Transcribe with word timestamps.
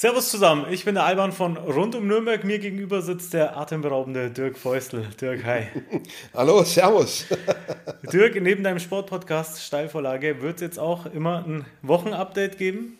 Servus 0.00 0.30
zusammen, 0.30 0.64
ich 0.70 0.86
bin 0.86 0.94
der 0.94 1.04
Alban 1.04 1.30
von 1.30 1.58
Rund 1.58 1.94
um 1.94 2.06
Nürnberg. 2.06 2.42
Mir 2.42 2.58
gegenüber 2.58 3.02
sitzt 3.02 3.34
der 3.34 3.58
atemberaubende 3.58 4.30
Dirk 4.30 4.56
Feustel. 4.56 5.06
Dirk, 5.20 5.44
hi. 5.44 5.64
Hallo, 6.34 6.64
servus. 6.64 7.26
Dirk, 8.10 8.40
neben 8.40 8.64
deinem 8.64 8.78
Sportpodcast 8.78 9.62
Steilvorlage 9.62 10.40
wird 10.40 10.54
es 10.54 10.62
jetzt 10.62 10.78
auch 10.78 11.04
immer 11.04 11.44
ein 11.46 11.66
Wochenupdate 11.82 12.56
geben. 12.56 12.96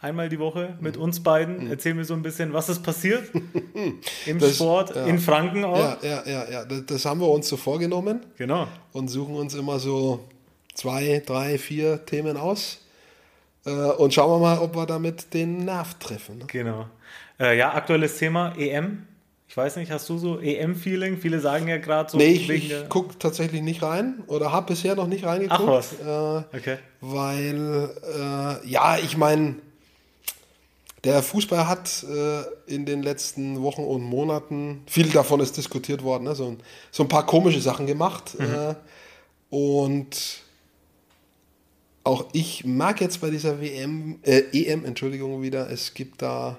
Einmal 0.00 0.28
die 0.28 0.40
Woche 0.40 0.76
mit 0.80 0.96
uns 0.96 1.22
beiden. 1.22 1.70
Erzähl 1.70 1.94
mir 1.94 2.04
so 2.04 2.14
ein 2.14 2.22
bisschen, 2.22 2.52
was 2.52 2.68
ist 2.68 2.82
passiert 2.82 3.30
im 4.26 4.38
Das- 4.40 4.56
Sport, 4.56 4.92
ja. 4.96 5.06
in 5.06 5.20
Franken 5.20 5.62
auch. 5.64 5.78
Ja, 5.78 5.98
ja, 6.02 6.22
ja, 6.26 6.50
ja. 6.50 6.64
Das, 6.64 6.84
das 6.86 7.04
haben 7.04 7.20
wir 7.20 7.28
uns 7.30 7.48
so 7.48 7.56
vorgenommen 7.56 8.26
Genau. 8.38 8.66
und 8.92 9.06
suchen 9.06 9.36
uns 9.36 9.54
immer 9.54 9.78
so 9.78 10.24
zwei, 10.74 11.22
drei, 11.24 11.58
vier 11.58 12.04
Themen 12.04 12.36
aus. 12.36 12.80
Äh, 13.66 13.70
Und 13.70 14.12
schauen 14.14 14.30
wir 14.30 14.38
mal, 14.46 14.58
ob 14.58 14.76
wir 14.76 14.86
damit 14.86 15.32
den 15.34 15.64
Nerv 15.64 15.94
treffen. 15.94 16.38
ne? 16.38 16.44
Genau. 16.46 16.86
Äh, 17.40 17.56
ja, 17.58 17.72
aktuelles 17.74 18.18
Thema 18.18 18.52
EM. 18.56 19.06
Ich 19.48 19.56
weiß 19.56 19.76
nicht, 19.76 19.90
hast 19.92 20.08
du 20.08 20.18
so 20.18 20.40
EM-Feeling? 20.40 21.18
Viele 21.18 21.38
sagen 21.38 21.68
ja 21.68 21.76
gerade 21.78 22.10
so 22.10 22.16
Nee, 22.18 22.32
ich, 22.32 22.48
ich 22.50 22.88
gucke 22.88 23.16
tatsächlich 23.18 23.62
nicht 23.62 23.82
rein 23.82 24.22
oder 24.26 24.50
habe 24.50 24.66
bisher 24.72 24.96
noch 24.96 25.06
nicht 25.06 25.24
reingeguckt. 25.24 25.60
Ach 25.62 25.66
was. 25.68 25.92
Äh, 25.92 26.56
Okay. 26.56 26.78
weil, 27.00 27.90
äh, 28.02 28.66
ja, 28.68 28.96
ich 28.98 29.16
meine, 29.16 29.56
der 31.04 31.22
Fußball 31.22 31.68
hat 31.68 32.04
äh, 32.04 32.42
in 32.72 32.86
den 32.86 33.02
letzten 33.02 33.62
Wochen 33.62 33.82
und 33.82 34.02
Monaten, 34.02 34.82
viel 34.86 35.08
davon 35.10 35.38
ist 35.40 35.56
diskutiert 35.56 36.02
worden, 36.02 36.24
ne, 36.24 36.34
so, 36.34 36.46
ein, 36.48 36.60
so 36.90 37.02
ein 37.04 37.08
paar 37.08 37.26
komische 37.26 37.60
Sachen 37.60 37.86
gemacht. 37.86 38.34
Äh, 38.40 38.74
und 39.50 40.40
auch 42.04 42.26
ich 42.32 42.64
mag 42.64 43.00
jetzt 43.00 43.20
bei 43.20 43.30
dieser 43.30 43.60
WM, 43.60 44.18
äh, 44.22 44.42
EM, 44.52 44.84
Entschuldigung 44.84 45.42
wieder, 45.42 45.70
es 45.70 45.94
gibt 45.94 46.22
da 46.22 46.58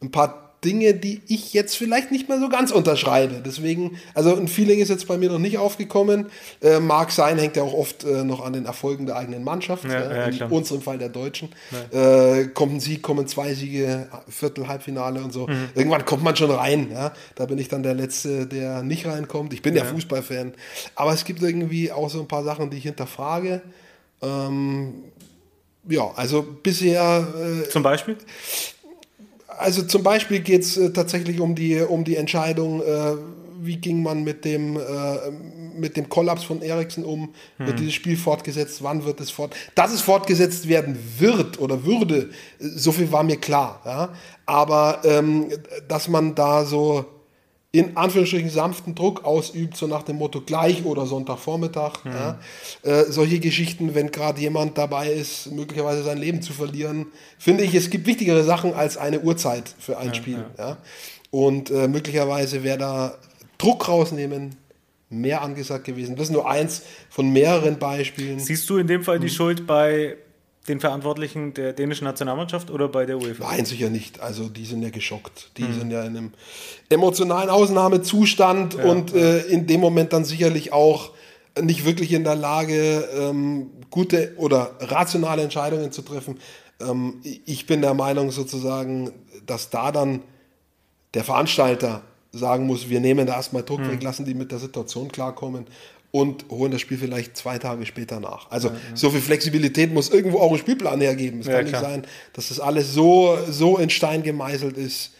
ein 0.00 0.10
paar 0.10 0.48
Dinge, 0.64 0.94
die 0.94 1.22
ich 1.28 1.54
jetzt 1.54 1.76
vielleicht 1.76 2.10
nicht 2.10 2.28
mehr 2.28 2.40
so 2.40 2.48
ganz 2.48 2.72
unterschreibe. 2.72 3.42
Deswegen, 3.44 3.98
also 4.14 4.34
ein 4.34 4.48
Feeling 4.48 4.80
ist 4.80 4.88
jetzt 4.88 5.06
bei 5.06 5.16
mir 5.16 5.30
noch 5.30 5.38
nicht 5.38 5.58
aufgekommen. 5.58 6.26
Äh, 6.60 6.80
mag 6.80 7.12
sein, 7.12 7.38
hängt 7.38 7.56
ja 7.56 7.62
auch 7.62 7.74
oft 7.74 8.02
äh, 8.02 8.24
noch 8.24 8.44
an 8.44 8.54
den 8.54 8.66
Erfolgen 8.66 9.06
der 9.06 9.16
eigenen 9.16 9.44
Mannschaft. 9.44 9.84
Ja, 9.84 10.00
äh, 10.00 10.32
ja, 10.32 10.46
in 10.46 10.52
unserem 10.52 10.82
Fall 10.82 10.98
der 10.98 11.10
Deutschen. 11.10 11.50
Äh, 11.92 12.46
kommt 12.48 12.74
ein 12.74 12.80
Sieg, 12.80 13.02
kommen 13.02 13.28
zwei 13.28 13.54
Siege, 13.54 14.08
Viertel, 14.28 14.66
Halbfinale 14.66 15.22
und 15.22 15.32
so. 15.32 15.46
Mhm. 15.46 15.68
Irgendwann 15.76 16.04
kommt 16.04 16.24
man 16.24 16.34
schon 16.34 16.50
rein. 16.50 16.90
Ja? 16.90 17.12
Da 17.36 17.46
bin 17.46 17.58
ich 17.58 17.68
dann 17.68 17.84
der 17.84 17.94
Letzte, 17.94 18.46
der 18.46 18.82
nicht 18.82 19.06
reinkommt. 19.06 19.52
Ich 19.52 19.62
bin 19.62 19.76
ja, 19.76 19.84
Fußballfan. 19.84 20.54
Aber 20.96 21.12
es 21.12 21.24
gibt 21.24 21.40
irgendwie 21.40 21.92
auch 21.92 22.10
so 22.10 22.20
ein 22.20 22.26
paar 22.28 22.42
Sachen, 22.42 22.70
die 22.70 22.78
ich 22.78 22.84
hinterfrage. 22.84 23.62
Ähm, 24.22 25.04
ja, 25.88 26.10
also 26.14 26.42
bisher 26.42 27.26
äh, 27.64 27.68
Zum 27.68 27.82
Beispiel? 27.82 28.16
also 29.58 29.82
zum 29.82 30.02
Beispiel 30.02 30.40
geht 30.40 30.62
es 30.62 30.76
äh, 30.76 30.90
tatsächlich 30.92 31.40
um 31.40 31.54
die, 31.54 31.80
um 31.80 32.04
die 32.04 32.16
Entscheidung, 32.16 32.82
äh, 32.82 33.16
wie 33.60 33.76
ging 33.76 34.02
man 34.02 34.22
mit 34.22 34.44
dem, 34.44 34.76
äh, 34.76 35.30
mit 35.76 35.96
dem 35.96 36.08
Kollaps 36.08 36.44
von 36.44 36.62
Eriksen 36.62 37.04
um, 37.04 37.34
wird 37.58 37.80
dieses 37.80 37.94
Spiel 37.94 38.16
fortgesetzt, 38.16 38.82
wann 38.82 39.04
wird 39.04 39.20
es 39.20 39.30
fort, 39.30 39.54
dass 39.74 39.92
es 39.92 40.00
fortgesetzt 40.00 40.68
werden 40.68 40.96
wird 41.18 41.60
oder 41.60 41.84
würde, 41.84 42.30
so 42.58 42.92
viel 42.92 43.10
war 43.10 43.24
mir 43.24 43.36
klar, 43.36 43.82
ja? 43.84 44.10
aber 44.46 45.00
ähm, 45.04 45.48
dass 45.88 46.08
man 46.08 46.34
da 46.34 46.64
so 46.64 47.04
in 47.78 47.96
Anführungsstrichen 47.96 48.50
sanften 48.50 48.96
Druck 48.96 49.24
ausübt, 49.24 49.76
so 49.76 49.86
nach 49.86 50.02
dem 50.02 50.16
Motto 50.16 50.40
gleich 50.40 50.84
oder 50.84 51.06
Sonntagvormittag. 51.06 51.92
Ja. 52.04 52.38
Äh, 52.82 53.04
solche 53.04 53.38
Geschichten, 53.38 53.94
wenn 53.94 54.10
gerade 54.10 54.40
jemand 54.40 54.76
dabei 54.76 55.12
ist, 55.12 55.52
möglicherweise 55.52 56.02
sein 56.02 56.18
Leben 56.18 56.42
zu 56.42 56.52
verlieren, 56.52 57.06
finde 57.38 57.62
ich, 57.62 57.76
es 57.76 57.88
gibt 57.88 58.08
wichtigere 58.08 58.42
Sachen 58.42 58.74
als 58.74 58.96
eine 58.96 59.20
Uhrzeit 59.20 59.72
für 59.78 59.96
ein 59.98 60.12
Spiel. 60.12 60.44
Ja. 60.58 60.78
Und 61.30 61.70
äh, 61.70 61.86
möglicherweise 61.86 62.64
wäre 62.64 62.78
da 62.78 63.14
Druck 63.58 63.86
rausnehmen 63.86 64.56
mehr 65.08 65.42
angesagt 65.42 65.84
gewesen. 65.84 66.16
Das 66.16 66.26
ist 66.26 66.32
nur 66.32 66.50
eins 66.50 66.82
von 67.10 67.32
mehreren 67.32 67.78
Beispielen. 67.78 68.40
Siehst 68.40 68.68
du 68.68 68.78
in 68.78 68.88
dem 68.88 68.98
Hm. 68.98 69.04
Fall 69.04 69.20
die 69.20 69.30
Schuld 69.30 69.68
bei 69.68 70.16
den 70.68 70.80
Verantwortlichen 70.80 71.54
der 71.54 71.72
dänischen 71.72 72.04
Nationalmannschaft 72.04 72.70
oder 72.70 72.88
bei 72.88 73.06
der 73.06 73.18
UEFA? 73.18 73.50
Nein, 73.50 73.64
sicher 73.64 73.90
nicht. 73.90 74.20
Also 74.20 74.48
die 74.48 74.64
sind 74.64 74.82
ja 74.82 74.90
geschockt. 74.90 75.50
Die 75.56 75.64
sind 75.72 75.90
ja 75.90 76.02
in 76.02 76.16
einem 76.16 76.32
emotionalen 76.88 77.50
Ausnahmezustand 77.50 78.74
und 78.74 79.14
Äh, 79.14 79.40
in 79.46 79.66
dem 79.66 79.80
Moment 79.80 80.12
dann 80.12 80.24
sicherlich 80.24 80.72
auch 80.72 81.10
nicht 81.60 81.84
wirklich 81.84 82.12
in 82.12 82.24
der 82.24 82.36
Lage, 82.36 83.08
ähm, 83.18 83.70
gute 83.90 84.34
oder 84.36 84.72
rationale 84.80 85.42
Entscheidungen 85.42 85.90
zu 85.92 86.02
treffen. 86.02 86.38
Ähm, 86.80 87.20
ich 87.46 87.66
bin 87.66 87.80
der 87.80 87.94
Meinung 87.94 88.30
sozusagen, 88.30 89.10
dass 89.46 89.70
da 89.70 89.90
dann 89.90 90.22
der 91.14 91.24
Veranstalter 91.24 92.02
sagen 92.32 92.66
muss, 92.66 92.88
wir 92.88 93.00
nehmen 93.00 93.26
da 93.26 93.36
erstmal 93.36 93.62
Druck 93.62 93.88
weg, 93.90 94.02
lassen 94.02 94.24
die 94.24 94.34
mit 94.34 94.52
der 94.52 94.58
Situation 94.58 95.10
klarkommen 95.10 95.66
und 96.10 96.46
holen 96.50 96.72
das 96.72 96.80
Spiel 96.80 96.96
vielleicht 96.98 97.36
zwei 97.36 97.58
Tage 97.58 97.84
später 97.84 98.18
nach. 98.20 98.50
Also 98.50 98.70
so 98.94 99.10
viel 99.10 99.20
Flexibilität 99.20 99.92
muss 99.92 100.08
irgendwo 100.10 100.38
auch 100.38 100.52
im 100.52 100.58
Spielplan 100.58 101.00
hergeben. 101.00 101.40
Es 101.40 101.46
Ja, 101.46 101.54
kann 101.54 101.64
nicht 101.64 101.70
klar. 101.76 101.82
sein, 101.82 102.06
dass 102.32 102.48
das 102.48 102.60
alles 102.60 102.92
so, 102.94 103.36
so 103.48 103.76
in 103.78 103.90
Stein 103.90 104.22
gemeißelt 104.22 104.76
ist, 104.78 105.12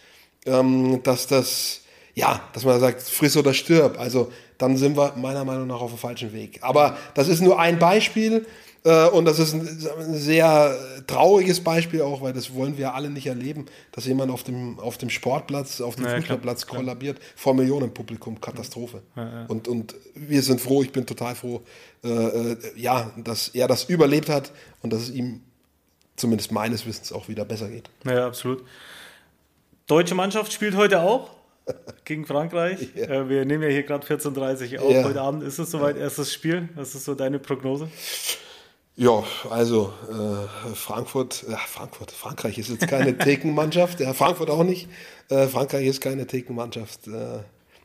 ähm, 0.47 1.01
dass 1.03 1.27
das, 1.27 1.83
ja, 2.15 2.41
dass 2.55 2.65
man 2.65 2.81
sagt, 2.81 3.03
friss 3.03 3.37
oder 3.37 3.53
stirb. 3.53 3.99
Also 4.01 4.33
dann 4.57 4.77
sind 4.77 4.97
wir 4.97 5.13
meiner 5.17 5.45
Meinung 5.45 5.67
nach 5.67 5.81
auf 5.81 5.91
dem 5.91 5.99
falschen 5.99 6.33
Weg. 6.33 6.59
Aber 6.63 6.97
das 7.15 7.29
ist 7.29 7.41
nur 7.43 7.61
ein 7.61 7.79
Beispiel. 7.79 8.47
Äh, 8.89 9.09
Und 9.11 9.27
das 9.27 9.39
ist 9.39 9.53
ein 9.55 10.15
sehr 10.15 10.77
trauriges 11.07 11.61
Beispiel 11.61 12.01
auch, 12.03 12.23
weil 12.23 12.33
das 12.33 12.55
wollen 12.55 12.79
wir 12.79 12.95
alle 12.95 13.11
nicht 13.11 13.27
erleben, 13.27 13.67
dass 13.93 14.07
jemand 14.07 14.31
auf 14.31 14.45
dem, 14.45 14.79
auf 14.79 14.97
dem 14.97 15.11
Sportplatz, 15.11 15.81
auf 15.81 15.97
dem 15.97 16.05
Ja, 16.05 16.11
klar, 16.11 16.21
Fußballplatz 16.21 16.67
kollabiert 16.67 17.19
vor 17.37 17.55
Millionenpublikum. 17.55 18.41
Katastrophe. 18.41 19.03
Und, 19.49 19.69
und 19.69 19.95
wir 20.15 20.43
sind 20.43 20.61
froh, 20.61 20.83
ich 20.83 20.93
bin 20.93 21.05
total 21.07 21.35
froh, 21.35 21.63
äh, 22.03 22.09
äh, 22.09 22.57
ja, 22.77 23.13
dass 23.17 23.49
er 23.49 23.69
das 23.69 23.85
überlebt 23.85 24.29
hat 24.29 24.53
und 24.83 24.93
dass 24.93 25.03
es 25.03 25.11
ihm 25.11 25.43
zumindest 26.17 26.51
meines 26.53 26.87
Wissens 26.87 27.13
auch 27.13 27.29
wieder 27.29 27.45
besser 27.45 27.69
geht. 27.69 27.91
Ja, 28.05 28.27
absolut. 28.27 28.65
Deutsche 29.87 30.15
Mannschaft 30.15 30.53
spielt 30.53 30.77
heute 30.77 31.01
auch 31.01 31.31
gegen 32.05 32.25
Frankreich. 32.27 32.89
Ja. 32.95 33.05
Äh, 33.05 33.29
wir 33.29 33.45
nehmen 33.45 33.63
ja 33.65 33.69
hier 33.69 33.83
gerade 33.83 34.07
14.30 34.07 34.77
Uhr 34.79 34.83
auf. 34.83 34.93
Ja. 34.93 35.05
Heute 35.05 35.21
Abend 35.21 35.43
ist 35.43 35.59
es 35.59 35.71
soweit, 35.71 35.97
erstes 35.97 36.33
Spiel. 36.33 36.69
Was 36.75 36.95
ist 36.95 37.05
so 37.05 37.15
deine 37.15 37.39
Prognose? 37.39 37.89
Ja, 38.99 39.23
also 39.49 39.93
äh, 40.11 40.75
Frankfurt, 40.75 41.45
ja, 41.49 41.57
Frankfurt, 41.57 42.11
Frankreich 42.11 42.59
ist 42.59 42.69
jetzt 42.69 42.89
keine 42.89 43.17
Thekenmannschaft, 43.19 44.01
ja, 44.01 44.13
Frankfurt 44.13 44.51
auch 44.51 44.65
nicht. 44.65 44.89
Äh, 45.29 45.47
Frankreich 45.47 45.87
ist 45.87 46.01
keine 46.01 46.27
Thekenmannschaft. 46.27 47.07
Äh, 47.07 47.39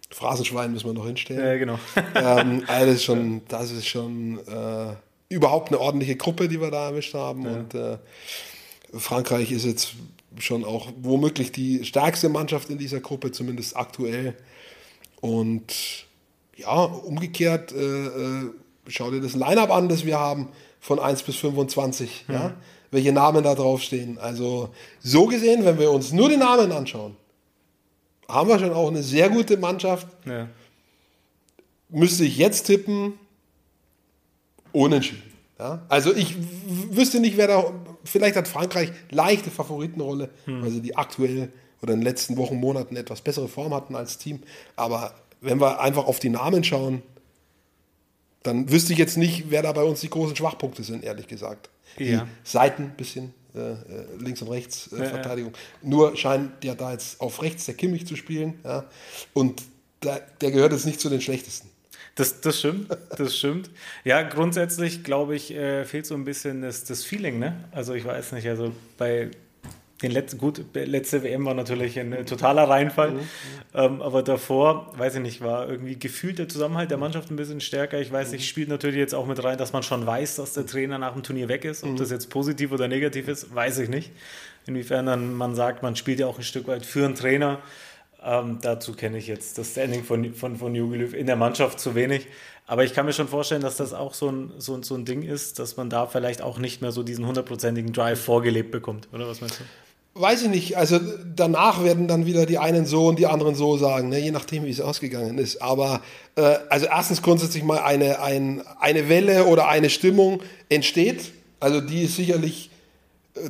Phrasenschwein 0.10 0.72
müssen 0.72 0.88
wir 0.88 0.94
noch 0.94 1.06
hinstellen. 1.06 1.46
Ja, 1.46 1.58
genau. 1.58 1.80
ähm, 2.16 2.64
also 2.66 2.88
das 2.88 2.96
ist 2.96 3.04
schon, 3.04 3.42
das 3.48 3.72
ist 3.72 3.88
schon 3.88 4.40
äh, 4.48 4.96
überhaupt 5.30 5.68
eine 5.70 5.80
ordentliche 5.80 6.16
Gruppe, 6.16 6.48
die 6.48 6.60
wir 6.60 6.72
da 6.72 6.88
erwischt 6.88 7.14
haben. 7.14 7.46
Und 7.46 7.76
äh, 7.76 8.00
Frankreich 8.92 9.52
ist 9.52 9.66
jetzt 9.66 9.94
schon 10.40 10.66
auch 10.66 10.90
womöglich 11.00 11.52
die 11.52 11.86
stärkste 11.86 12.28
Mannschaft 12.30 12.72
in 12.72 12.80
dieser 12.80 13.02
Gruppe, 13.02 13.32
zumindest 13.32 13.78
aktuell. 13.78 14.36
Und 15.22 16.08
ja, 16.56 16.74
umgekehrt, 16.74 17.72
äh, 17.72 18.06
äh, 18.06 18.50
schau 18.88 19.12
dir 19.12 19.22
das 19.22 19.34
Line-Up 19.34 19.72
an, 19.72 19.90
das 19.90 20.06
wir 20.06 20.20
haben, 20.20 20.50
von 20.80 21.00
1 21.00 21.24
bis 21.24 21.36
25. 21.38 22.26
Ja? 22.28 22.54
Welche 22.92 23.12
Namen 23.12 23.44
da 23.44 23.56
draufstehen. 23.56 24.18
Also 24.18 24.70
so 25.00 25.26
gesehen, 25.26 25.66
wenn 25.66 25.80
wir 25.80 25.92
uns 25.92 26.12
nur 26.12 26.30
die 26.30 26.38
Namen 26.38 26.72
anschauen, 26.72 27.16
haben 28.28 28.50
wir 28.50 28.60
schon 28.60 28.74
auch 28.74 28.90
eine 28.90 29.04
sehr 29.04 29.30
gute 29.30 29.58
Mannschaft 29.58 30.08
Ja. 30.26 30.48
müsste 31.90 32.26
ich 32.26 32.38
jetzt 32.38 32.64
tippen, 32.64 33.14
unentschieden. 34.72 35.24
Ja? 35.60 35.84
Also 35.88 36.14
ich 36.16 36.36
wüsste 36.92 37.20
nicht, 37.20 37.38
wer 37.38 37.48
da, 37.48 37.74
vielleicht 38.04 38.36
hat 38.36 38.48
Frankreich 38.48 38.92
leichte 39.10 39.52
Favoritenrolle, 39.52 40.30
weil 40.46 40.72
sie 40.72 40.82
die 40.82 40.98
aktuell 40.98 41.52
oder 41.82 41.94
in 41.94 42.00
den 42.00 42.06
letzten 42.06 42.38
Wochen, 42.38 42.56
Monaten 42.56 42.96
etwas 42.96 43.22
bessere 43.22 43.48
Form 43.48 43.74
hatten 43.74 43.96
als 43.96 44.18
Team. 44.18 44.42
Aber 44.76 45.14
wenn 45.42 45.60
wir 45.60 45.82
einfach 45.82 46.06
auf 46.06 46.20
die 46.20 46.30
Namen 46.30 46.64
schauen, 46.64 47.02
dann 48.44 48.70
wüsste 48.70 48.94
ich 48.94 49.00
jetzt 49.00 49.18
nicht, 49.18 49.46
wer 49.50 49.62
da 49.62 49.72
bei 49.72 49.84
uns 49.84 50.02
die 50.02 50.10
großen 50.10 50.36
Schwachpunkte 50.36 50.84
sind, 50.84 51.04
ehrlich 51.04 51.28
gesagt. 51.28 51.70
Die 52.00 52.06
Ja. 52.06 52.28
Seiten, 52.44 52.92
bisschen 52.98 53.34
äh, 53.56 53.60
äh, 53.72 53.76
links 54.20 54.42
und 54.42 54.50
rechts 54.50 54.92
äh, 54.92 54.98
Ja, 54.98 55.04
ja. 55.04 55.10
Verteidigung. 55.10 55.54
Nur 55.82 56.16
scheint 56.18 56.64
ja 56.64 56.76
da 56.76 56.92
jetzt 56.92 57.22
auf 57.22 57.42
rechts 57.42 57.66
der 57.66 57.76
Kimmich 57.76 58.08
zu 58.08 58.16
spielen. 58.16 58.60
Ja? 58.64 58.86
Und 59.34 59.62
der, 60.04 60.22
der 60.42 60.52
gehört 60.52 60.72
jetzt 60.74 60.86
nicht 60.86 61.00
zu 61.00 61.10
den 61.10 61.22
schlechtesten. 61.22 61.70
Das, 62.16 62.42
das 62.42 62.60
stimmt, 62.60 62.96
das 63.18 63.36
stimmt. 63.36 63.72
Ja, 64.04 64.22
grundsätzlich 64.22 65.04
glaube 65.04 65.36
ich, 65.36 65.52
äh, 65.52 65.84
fehlt 65.84 66.06
so 66.06 66.14
ein 66.14 66.26
bisschen 66.26 66.62
das, 66.62 66.84
das 66.84 67.04
Feeling, 67.04 67.40
ne? 67.40 67.64
Also 67.72 67.94
ich 67.96 68.06
weiß 68.06 68.34
nicht, 68.34 68.48
also 68.48 68.72
bei 69.00 69.32
den 70.02 70.12
letzten, 70.12 70.38
gut, 70.38 70.62
letzte 70.74 71.24
WM 71.24 71.46
war 71.46 71.54
natürlich 71.54 71.98
ein 71.98 72.12
äh, 72.12 72.26
totaler 72.26 72.64
Reinfall, 72.64 73.20
ähm, 73.74 74.02
aber 74.02 74.22
davor, 74.22 74.92
weiß 74.98 75.16
ich 75.16 75.22
nicht, 75.22 75.42
war 75.42 75.70
irgendwie 75.70 75.98
gefühlt 75.98 76.40
der 76.40 76.50
Zusammenhalt 76.50 76.92
der 76.92 76.98
Mannschaft 76.98 77.32
ein 77.32 77.36
bisschen 77.36 77.62
stärker. 77.62 78.02
Ich 78.02 78.12
weiß 78.12 78.32
nicht, 78.32 78.48
spielt 78.48 78.70
natürlich 78.70 78.98
jetzt 78.98 79.16
auch 79.16 79.26
mit 79.26 79.42
rein, 79.44 79.58
dass 79.58 79.72
man 79.72 79.84
schon 79.84 80.06
weiß, 80.06 80.36
dass 80.38 80.54
der 80.54 80.66
Trainer 80.66 80.98
nach 80.98 81.14
dem 81.14 81.24
Turnier 81.24 81.48
weg 81.48 81.64
ist. 81.64 81.84
Ob 81.84 81.96
das 81.96 82.12
jetzt 82.12 82.30
positiv 82.30 82.72
oder 82.72 82.88
negativ 82.88 83.28
ist, 83.28 83.54
weiß 83.54 83.80
ich 83.80 83.90
nicht. 83.90 84.12
inwiefern 84.66 85.06
dann 85.06 85.34
man 85.34 85.56
sagt, 85.56 85.84
man 85.84 85.96
spielt 85.96 86.20
ja 86.20 86.28
auch 86.28 86.38
ein 86.38 86.44
Stück 86.44 86.68
weit 86.68 86.86
für 86.86 87.06
einen 87.06 87.16
Trainer. 87.16 87.60
Ähm, 88.26 88.60
dazu 88.62 88.94
kenne 88.94 89.18
ich 89.18 89.28
jetzt 89.28 89.58
das 89.58 89.72
Standing 89.72 90.04
von, 90.04 90.34
von, 90.34 90.56
von 90.56 90.74
Jogi 90.74 91.04
in 91.16 91.28
der 91.28 91.36
Mannschaft 91.36 91.80
zu 91.80 91.94
wenig. 91.96 92.28
Aber 92.66 92.86
ich 92.86 92.94
kann 92.94 93.06
mir 93.06 93.14
schon 93.14 93.28
vorstellen, 93.28 93.62
dass 93.62 93.76
das 93.76 93.94
auch 93.94 94.14
so 94.14 94.30
ein, 94.30 94.52
so, 94.58 94.82
so 94.82 94.96
ein 94.96 95.04
Ding 95.04 95.22
ist, 95.24 95.60
dass 95.60 95.76
man 95.76 95.90
da 95.90 96.08
vielleicht 96.08 96.42
auch 96.42 96.58
nicht 96.58 96.82
mehr 96.82 96.94
so 96.94 97.04
diesen 97.04 97.28
hundertprozentigen 97.28 97.92
Drive 97.92 98.22
vorgelebt 98.22 98.72
bekommt. 98.72 99.10
Oder 99.12 99.28
was 99.28 99.42
meinst 99.42 99.60
du? 99.60 99.64
Weiß 100.16 100.44
ich 100.44 100.50
nicht. 100.50 100.78
Also 100.78 101.00
danach 101.36 101.84
werden 101.84 102.08
dann 102.08 102.26
wieder 102.26 102.46
die 102.46 102.60
einen 102.60 102.86
so 102.86 103.08
und 103.08 103.20
die 103.20 103.26
anderen 103.26 103.56
so 103.56 103.78
sagen, 103.78 104.10
ne? 104.10 104.20
je 104.20 104.32
nachdem, 104.32 104.64
wie 104.64 104.70
es 104.70 104.80
ausgegangen 104.80 105.38
ist. 105.40 105.62
Aber 105.62 106.02
äh, 106.36 106.58
also 106.70 106.86
erstens 106.86 107.22
grundsätzlich 107.22 107.64
mal 107.64 107.80
eine, 107.80 108.22
ein, 108.22 108.62
eine 108.80 109.10
Welle 109.10 109.46
oder 109.46 109.68
eine 109.68 109.90
Stimmung 109.90 110.42
entsteht. 110.70 111.32
Also 111.60 111.82
die 111.82 112.04
ist 112.04 112.16
sicherlich 112.16 112.70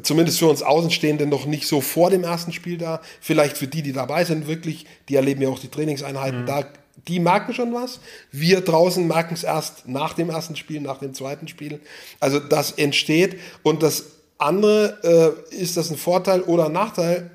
zumindest 0.01 0.39
für 0.39 0.47
uns 0.47 0.63
Außenstehende 0.63 1.25
noch 1.25 1.45
nicht 1.45 1.67
so 1.67 1.81
vor 1.81 2.09
dem 2.09 2.23
ersten 2.23 2.53
Spiel 2.53 2.77
da. 2.77 3.01
Vielleicht 3.19 3.57
für 3.57 3.67
die, 3.67 3.81
die 3.81 3.93
dabei 3.93 4.23
sind, 4.25 4.47
wirklich, 4.47 4.85
die 5.09 5.15
erleben 5.15 5.41
ja 5.41 5.49
auch 5.49 5.59
die 5.59 5.69
Trainingseinheiten 5.69 6.41
mhm. 6.41 6.45
da. 6.45 6.65
Die 7.07 7.19
merken 7.19 7.53
schon 7.53 7.73
was. 7.73 7.99
Wir 8.31 8.61
draußen 8.61 9.05
merken 9.05 9.33
es 9.33 9.43
erst 9.43 9.87
nach 9.87 10.13
dem 10.13 10.29
ersten 10.29 10.55
Spiel, 10.55 10.79
nach 10.79 10.99
dem 10.99 11.13
zweiten 11.13 11.47
Spiel. 11.47 11.81
Also 12.19 12.39
das 12.39 12.71
entsteht 12.73 13.39
und 13.63 13.83
das 13.83 14.05
andere, 14.37 15.43
äh, 15.51 15.55
ist 15.55 15.75
das 15.75 15.89
ein 15.89 15.97
Vorteil 15.97 16.41
oder 16.41 16.67
ein 16.67 16.71
Nachteil, 16.71 17.31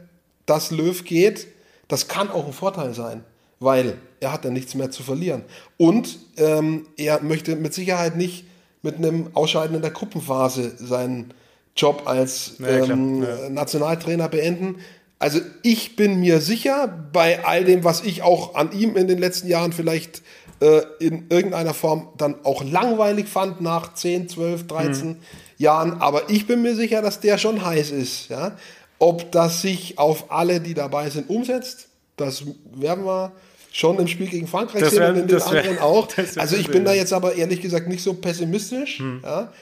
dass 0.46 0.70
Löw 0.70 1.04
geht? 1.04 1.48
Das 1.88 2.08
kann 2.08 2.30
auch 2.30 2.46
ein 2.46 2.52
Vorteil 2.52 2.94
sein, 2.94 3.24
weil 3.60 3.98
er 4.20 4.32
hat 4.32 4.44
dann 4.44 4.52
nichts 4.52 4.74
mehr 4.74 4.90
zu 4.90 5.02
verlieren. 5.02 5.42
Und 5.76 6.18
ähm, 6.36 6.86
er 6.96 7.22
möchte 7.22 7.56
mit 7.56 7.74
Sicherheit 7.74 8.16
nicht 8.16 8.44
mit 8.82 8.96
einem 8.96 9.30
Ausscheiden 9.34 9.76
in 9.76 9.82
der 9.82 9.90
Gruppenphase 9.90 10.72
seinen 10.78 11.34
Job 11.78 12.02
als 12.06 12.54
ähm, 12.66 13.22
ja. 13.22 13.48
Nationaltrainer 13.48 14.28
beenden. 14.28 14.76
Also 15.20 15.40
ich 15.62 15.96
bin 15.96 16.20
mir 16.20 16.40
sicher, 16.40 16.88
bei 17.12 17.44
all 17.44 17.64
dem, 17.64 17.84
was 17.84 18.02
ich 18.02 18.22
auch 18.22 18.54
an 18.54 18.72
ihm 18.72 18.96
in 18.96 19.08
den 19.08 19.18
letzten 19.18 19.48
Jahren 19.48 19.72
vielleicht 19.72 20.22
äh, 20.60 20.82
in 20.98 21.26
irgendeiner 21.28 21.74
Form 21.74 22.08
dann 22.16 22.36
auch 22.44 22.64
langweilig 22.64 23.28
fand 23.28 23.60
nach 23.60 23.94
10, 23.94 24.28
12, 24.28 24.66
13 24.66 25.08
mhm. 25.08 25.16
Jahren. 25.56 26.00
Aber 26.00 26.30
ich 26.30 26.46
bin 26.46 26.62
mir 26.62 26.74
sicher, 26.74 27.00
dass 27.00 27.20
der 27.20 27.38
schon 27.38 27.64
heiß 27.64 27.90
ist. 27.90 28.28
Ja? 28.28 28.56
Ob 28.98 29.30
das 29.32 29.62
sich 29.62 29.98
auf 29.98 30.30
alle, 30.30 30.60
die 30.60 30.74
dabei 30.74 31.10
sind, 31.10 31.30
umsetzt, 31.30 31.88
das 32.16 32.44
werden 32.74 33.04
wir 33.04 33.32
schon 33.72 33.98
im 33.98 34.08
Spiel 34.08 34.28
gegen 34.28 34.48
Frankreich 34.48 34.82
das 34.82 34.90
sehen 34.90 35.00
wär, 35.00 35.10
und 35.10 35.18
in 35.18 35.28
den 35.28 35.42
anderen 35.42 35.76
wär, 35.76 35.84
auch. 35.84 36.08
Also 36.36 36.56
ich 36.56 36.68
bin 36.68 36.84
da 36.84 36.92
jetzt 36.92 37.12
aber 37.12 37.34
ehrlich 37.34 37.60
gesagt 37.60 37.88
nicht 37.88 38.02
so 38.02 38.14
pessimistisch. 38.14 38.98
Hm. 38.98 39.22
Ja? 39.22 39.52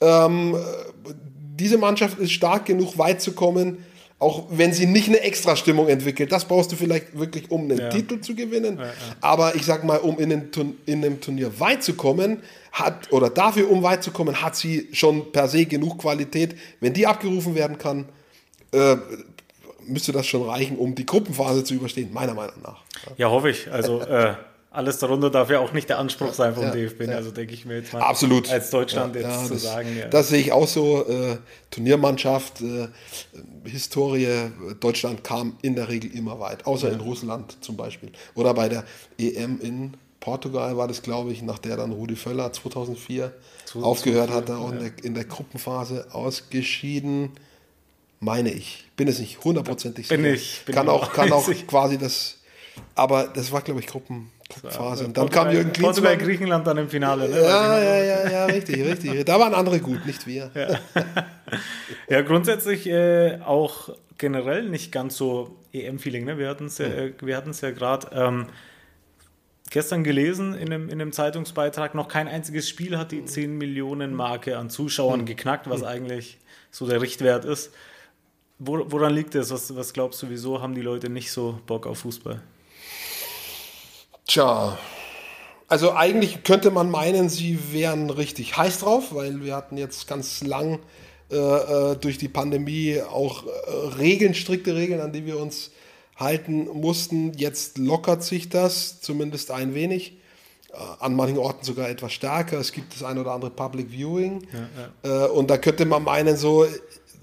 Ähm, 0.00 0.56
diese 1.58 1.78
Mannschaft 1.78 2.18
ist 2.18 2.32
stark 2.32 2.66
genug, 2.66 2.98
weit 2.98 3.20
zu 3.20 3.32
kommen, 3.32 3.84
auch 4.18 4.44
wenn 4.50 4.72
sie 4.72 4.86
nicht 4.86 5.08
eine 5.08 5.20
Extra-Stimmung 5.20 5.88
entwickelt. 5.88 6.32
Das 6.32 6.46
brauchst 6.46 6.72
du 6.72 6.76
vielleicht 6.76 7.18
wirklich, 7.18 7.50
um 7.50 7.62
einen 7.62 7.78
ja. 7.78 7.88
Titel 7.90 8.20
zu 8.20 8.34
gewinnen. 8.34 8.78
Ja, 8.78 8.92
aber 9.20 9.54
ich 9.54 9.64
sag 9.64 9.84
mal, 9.84 9.98
um 9.98 10.18
in, 10.18 10.30
den, 10.30 10.50
in 10.86 11.04
einem 11.04 11.20
Turnier 11.20 11.60
weit 11.60 11.82
zu 11.82 11.94
kommen, 11.94 12.42
hat, 12.72 13.12
oder 13.12 13.30
dafür, 13.30 13.70
um 13.70 13.82
weit 13.82 14.02
zu 14.02 14.10
kommen, 14.10 14.40
hat 14.42 14.56
sie 14.56 14.88
schon 14.92 15.32
per 15.32 15.48
se 15.48 15.66
genug 15.66 15.98
Qualität. 15.98 16.56
Wenn 16.80 16.92
die 16.92 17.06
abgerufen 17.06 17.54
werden 17.54 17.78
kann, 17.78 18.06
äh, 18.72 18.96
müsste 19.86 20.12
das 20.12 20.26
schon 20.26 20.42
reichen, 20.42 20.76
um 20.76 20.94
die 20.94 21.06
Gruppenphase 21.06 21.64
zu 21.64 21.74
überstehen, 21.74 22.12
meiner 22.12 22.34
Meinung 22.34 22.60
nach. 22.62 22.82
Ja, 23.16 23.30
hoffe 23.30 23.50
ich. 23.50 23.70
Also 23.70 24.00
äh, 24.00 24.34
alles 24.76 24.98
darunter 24.98 25.30
darf 25.30 25.50
ja 25.50 25.58
auch 25.58 25.72
nicht 25.72 25.88
der 25.88 25.98
Anspruch 25.98 26.34
sein 26.34 26.54
vom 26.54 26.64
ja, 26.64 26.70
DFB. 26.70 27.02
Ja. 27.02 27.16
Also 27.16 27.30
denke 27.30 27.54
ich 27.54 27.64
mir 27.64 27.76
jetzt 27.78 27.92
mal 27.92 28.02
Absolut. 28.02 28.50
als 28.50 28.70
Deutschland 28.70 29.16
ja, 29.16 29.22
jetzt 29.22 29.46
zu 29.46 29.54
das, 29.54 29.62
sagen. 29.62 29.88
Das 30.10 30.28
sehe 30.28 30.40
ich 30.40 30.52
auch 30.52 30.68
so. 30.68 31.06
Äh, 31.06 31.38
Turniermannschaft, 31.70 32.60
äh, 32.60 32.88
Historie, 33.64 34.50
Deutschland 34.80 35.24
kam 35.24 35.56
in 35.62 35.74
der 35.74 35.88
Regel 35.88 36.14
immer 36.14 36.38
weit, 36.40 36.66
außer 36.66 36.90
in 36.92 37.00
Russland 37.00 37.56
zum 37.62 37.76
Beispiel. 37.76 38.12
Oder 38.34 38.54
bei 38.54 38.68
der 38.68 38.84
EM 39.18 39.60
in 39.60 39.94
Portugal 40.20 40.76
war 40.76 40.88
das, 40.88 41.02
glaube 41.02 41.32
ich, 41.32 41.42
nach 41.42 41.58
der 41.58 41.76
dann 41.76 41.92
Rudi 41.92 42.16
Völler 42.16 42.52
2004 42.52 43.32
aufgehört 43.74 44.30
hat, 44.30 44.50
auch 44.50 44.72
in, 44.72 44.78
der, 44.78 44.90
in 45.02 45.14
der 45.14 45.24
Gruppenphase 45.24 46.08
ausgeschieden. 46.12 47.32
Meine 48.20 48.50
ich. 48.50 48.86
Bin 48.96 49.08
es 49.08 49.18
nicht 49.18 49.44
hundertprozentig 49.44 50.08
sicher. 50.08 50.20
Bin 50.20 50.34
ich. 50.34 50.62
Bin 50.64 50.74
kann 50.74 50.88
auch, 50.88 51.12
kann 51.12 51.32
auch 51.32 51.48
quasi 51.66 51.98
das. 51.98 52.38
Aber 52.94 53.28
das 53.28 53.52
war, 53.52 53.62
glaube 53.62 53.80
ich, 53.80 53.86
Gruppen, 53.86 54.30
Gruppenphase. 54.48 55.06
Und 55.06 55.16
dann 55.16 55.30
kam 55.30 55.50
Jürgen 55.50 55.72
Klinsmann. 55.72 56.04
Portugal, 56.04 56.16
Griechenland 56.16 56.66
dann 56.66 56.78
im 56.78 56.88
Finale. 56.88 57.28
Ne? 57.28 57.40
Ja, 57.40 57.78
ja, 57.78 58.02
ja, 58.02 58.30
ja, 58.30 58.44
richtig, 58.46 58.84
richtig. 58.84 59.24
Da 59.24 59.38
waren 59.40 59.54
andere 59.54 59.80
gut, 59.80 60.06
nicht 60.06 60.26
wir. 60.26 60.50
Ja, 60.54 60.78
ja 62.08 62.22
grundsätzlich 62.22 62.86
äh, 62.86 63.40
auch 63.44 63.90
generell 64.18 64.68
nicht 64.68 64.92
ganz 64.92 65.16
so 65.16 65.56
EM-Feeling. 65.72 66.24
Ne? 66.24 66.38
Wir 66.38 66.48
hatten 66.48 66.66
es 66.66 66.78
ja, 66.78 66.86
äh, 66.86 67.12
ja 67.20 67.70
gerade. 67.70 68.08
Ähm, 68.12 68.46
gestern 69.70 70.04
gelesen 70.04 70.54
in 70.54 70.72
einem, 70.72 70.88
in 70.88 71.00
einem 71.00 71.12
Zeitungsbeitrag, 71.12 71.94
noch 71.94 72.08
kein 72.08 72.28
einziges 72.28 72.68
Spiel 72.68 72.96
hat 72.98 73.12
die 73.12 73.24
10 73.24 73.58
Millionen 73.58 74.14
Marke 74.14 74.58
an 74.58 74.70
Zuschauern 74.70 75.20
hm. 75.20 75.26
geknackt, 75.26 75.68
was 75.68 75.80
hm. 75.80 75.88
eigentlich 75.88 76.38
so 76.70 76.86
der 76.86 77.00
Richtwert 77.00 77.44
ist. 77.44 77.72
woran 78.58 79.12
liegt 79.12 79.34
das? 79.34 79.50
Was, 79.50 79.74
was 79.74 79.92
glaubst 79.92 80.22
du, 80.22 80.30
wieso 80.30 80.62
haben 80.62 80.74
die 80.74 80.82
Leute 80.82 81.08
nicht 81.10 81.32
so 81.32 81.60
Bock 81.66 81.86
auf 81.86 81.98
Fußball? 82.00 82.40
Tja, 84.26 84.76
also 85.68 85.92
eigentlich 85.94 86.42
könnte 86.42 86.70
man 86.70 86.90
meinen, 86.90 87.28
sie 87.28 87.72
wären 87.72 88.10
richtig 88.10 88.56
heiß 88.56 88.80
drauf, 88.80 89.14
weil 89.14 89.42
wir 89.42 89.54
hatten 89.56 89.76
jetzt 89.76 90.06
ganz 90.06 90.42
lang 90.42 90.80
äh, 91.30 91.36
äh 91.36 91.96
durch 91.96 92.18
die 92.18 92.28
Pandemie 92.28 93.00
auch 93.02 93.44
äh, 93.46 93.50
Regeln, 93.98 94.34
strikte 94.34 94.74
Regeln, 94.74 95.00
an 95.00 95.12
die 95.12 95.26
wir 95.26 95.38
uns 95.38 95.70
halten 96.16 96.68
mussten. 96.68 97.32
Jetzt 97.34 97.78
lockert 97.78 98.22
sich 98.22 98.48
das 98.48 99.00
zumindest 99.00 99.50
ein 99.50 99.74
wenig. 99.74 100.18
Äh, 100.72 100.76
an 101.00 101.14
manchen 101.14 101.38
Orten 101.38 101.64
sogar 101.64 101.88
etwas 101.88 102.12
stärker. 102.12 102.58
Es 102.58 102.72
gibt 102.72 102.94
das 102.94 103.02
ein 103.02 103.18
oder 103.18 103.32
andere 103.32 103.50
Public 103.50 103.90
Viewing. 103.90 104.46
Ja, 104.52 105.10
ja. 105.10 105.24
Und 105.26 105.50
da 105.50 105.58
könnte 105.58 105.84
man 105.84 106.04
meinen, 106.04 106.36
so, 106.36 106.66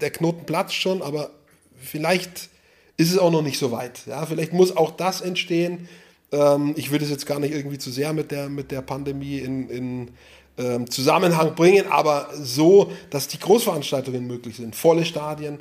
der 0.00 0.10
Knoten 0.10 0.44
platzt 0.44 0.74
schon, 0.74 1.02
aber 1.02 1.30
vielleicht 1.78 2.50
ist 2.96 3.10
es 3.10 3.18
auch 3.18 3.30
noch 3.30 3.42
nicht 3.42 3.58
so 3.58 3.72
weit. 3.72 4.06
Ja, 4.06 4.26
vielleicht 4.26 4.52
muss 4.52 4.76
auch 4.76 4.90
das 4.90 5.20
entstehen. 5.20 5.88
Ähm, 6.34 6.74
ich 6.76 6.90
würde 6.90 7.04
es 7.04 7.10
jetzt 7.10 7.26
gar 7.26 7.38
nicht 7.38 7.54
irgendwie 7.54 7.78
zu 7.78 7.90
sehr 7.90 8.12
mit 8.12 8.30
der, 8.30 8.48
mit 8.48 8.70
der 8.70 8.82
Pandemie 8.82 9.38
in, 9.38 9.68
in 9.68 10.10
ähm, 10.58 10.90
Zusammenhang 10.90 11.54
bringen, 11.54 11.86
aber 11.88 12.28
so, 12.40 12.90
dass 13.10 13.28
die 13.28 13.38
Großveranstaltungen 13.38 14.26
möglich 14.26 14.56
sind. 14.56 14.74
Volle 14.74 15.04
Stadien, 15.04 15.60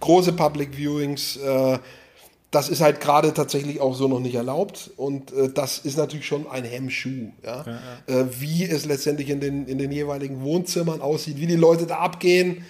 große 0.00 0.32
Public 0.32 0.76
Viewings, 0.76 1.36
äh, 1.36 1.78
das 2.50 2.68
ist 2.68 2.82
halt 2.82 3.00
gerade 3.00 3.32
tatsächlich 3.32 3.80
auch 3.80 3.94
so 3.94 4.08
noch 4.08 4.20
nicht 4.20 4.34
erlaubt 4.34 4.90
und 4.96 5.32
äh, 5.32 5.48
das 5.52 5.78
ist 5.78 5.96
natürlich 5.96 6.26
schon 6.26 6.46
ein 6.48 6.64
Hemmschuh. 6.64 7.32
Ja? 7.42 7.64
ja, 7.66 7.80
ja. 8.08 8.20
Äh, 8.20 8.40
wie 8.40 8.64
es 8.64 8.84
letztendlich 8.84 9.30
in 9.30 9.40
den, 9.40 9.66
in 9.66 9.78
den 9.78 9.90
jeweiligen 9.90 10.42
Wohnzimmern 10.42 11.00
aussieht, 11.00 11.38
wie 11.38 11.46
die 11.46 11.56
Leute 11.56 11.86
da 11.86 11.96
abgehen, 11.96 12.64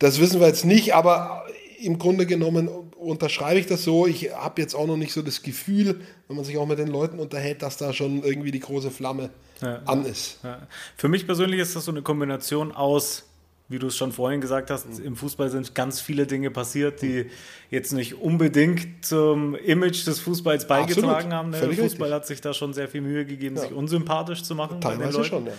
das 0.00 0.20
wissen 0.20 0.40
wir 0.40 0.48
jetzt 0.48 0.64
nicht, 0.64 0.94
aber 0.94 1.44
im 1.80 1.98
Grunde 1.98 2.26
genommen 2.26 2.68
unterschreibe 3.04 3.60
ich 3.60 3.66
das 3.66 3.84
so. 3.84 4.06
Ich 4.06 4.32
habe 4.34 4.60
jetzt 4.60 4.74
auch 4.74 4.86
noch 4.86 4.96
nicht 4.96 5.12
so 5.12 5.22
das 5.22 5.42
Gefühl, 5.42 6.00
wenn 6.28 6.36
man 6.36 6.44
sich 6.44 6.56
auch 6.58 6.66
mit 6.66 6.78
den 6.78 6.88
Leuten 6.88 7.18
unterhält, 7.18 7.62
dass 7.62 7.76
da 7.76 7.92
schon 7.92 8.22
irgendwie 8.22 8.50
die 8.50 8.60
große 8.60 8.90
Flamme 8.90 9.30
ja, 9.60 9.82
an 9.86 10.04
ist. 10.04 10.40
Für 10.96 11.08
mich 11.08 11.26
persönlich 11.26 11.60
ist 11.60 11.76
das 11.76 11.84
so 11.84 11.92
eine 11.92 12.02
Kombination 12.02 12.72
aus 12.72 13.24
wie 13.68 13.78
du 13.78 13.86
es 13.86 13.96
schon 13.96 14.12
vorhin 14.12 14.40
gesagt 14.40 14.70
hast, 14.70 14.86
mhm. 14.86 15.04
im 15.04 15.16
Fußball 15.16 15.48
sind 15.48 15.74
ganz 15.74 16.00
viele 16.00 16.26
Dinge 16.26 16.50
passiert, 16.50 17.00
die 17.00 17.30
jetzt 17.70 17.92
nicht 17.92 18.14
unbedingt 18.14 19.04
zum 19.04 19.54
Image 19.54 20.06
des 20.06 20.20
Fußballs 20.20 20.66
beigetragen 20.66 21.32
Absolut. 21.32 21.32
haben. 21.32 21.52
Der 21.52 21.62
Fußball 21.62 21.82
richtig. 21.84 22.12
hat 22.12 22.26
sich 22.26 22.40
da 22.42 22.52
schon 22.52 22.76
wichtige 22.76 23.00
Mühe 23.00 23.24
gegeben, 23.24 23.56
ja. 23.56 23.62
sich 23.62 23.72
unsympathisch 23.72 24.42
zu 24.42 24.54
machen. 24.54 24.80
Teilweise 24.80 25.24
schon, 25.24 25.46
ja. 25.46 25.52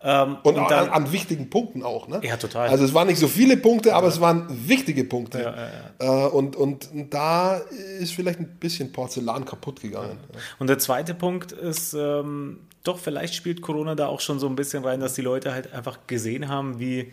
Ähm, 0.00 0.36
und, 0.44 0.56
und 0.56 0.70
dann, 0.70 0.90
an, 0.90 1.04
an, 1.04 1.12
wichtigen 1.12 1.50
Punkten 1.50 1.82
auch, 1.82 2.06
ne? 2.06 2.20
Ja, 2.22 2.36
total. 2.36 2.68
Also 2.68 2.84
es 2.84 2.94
waren 2.94 3.08
nicht 3.08 3.18
so 3.18 3.26
viele 3.26 3.56
Punkte, 3.56 3.96
aber 3.96 4.06
ja. 4.06 4.12
es 4.12 4.20
waren 4.20 4.46
wichtige 4.68 5.02
Punkte. 5.02 5.54
Ja, 5.98 6.26
äh, 6.26 6.28
und, 6.28 6.54
und 6.54 6.88
da 7.10 7.56
ist 7.98 8.12
vielleicht 8.12 8.38
ein 8.38 8.58
bisschen 8.60 8.92
Porzellan 8.92 9.44
kaputt 9.44 9.80
gegangen. 9.80 10.18
Und 10.60 10.68
der 10.68 10.78
zweite 10.78 11.14
Punkt 11.14 11.50
ist, 11.50 11.94
ähm, 11.94 12.60
doch, 12.84 12.98
vielleicht 12.98 13.34
spielt 13.34 13.60
Corona 13.60 13.96
da 13.96 14.06
auch 14.06 14.20
schon 14.20 14.38
so 14.38 14.46
ein 14.46 14.54
bisschen 14.54 14.84
rein, 14.84 15.00
dass 15.00 15.14
die 15.14 15.22
Leute 15.22 15.52
halt 15.52 15.72
einfach 15.72 15.98
gesehen 16.06 16.48
haben, 16.48 16.78
wie 16.78 17.12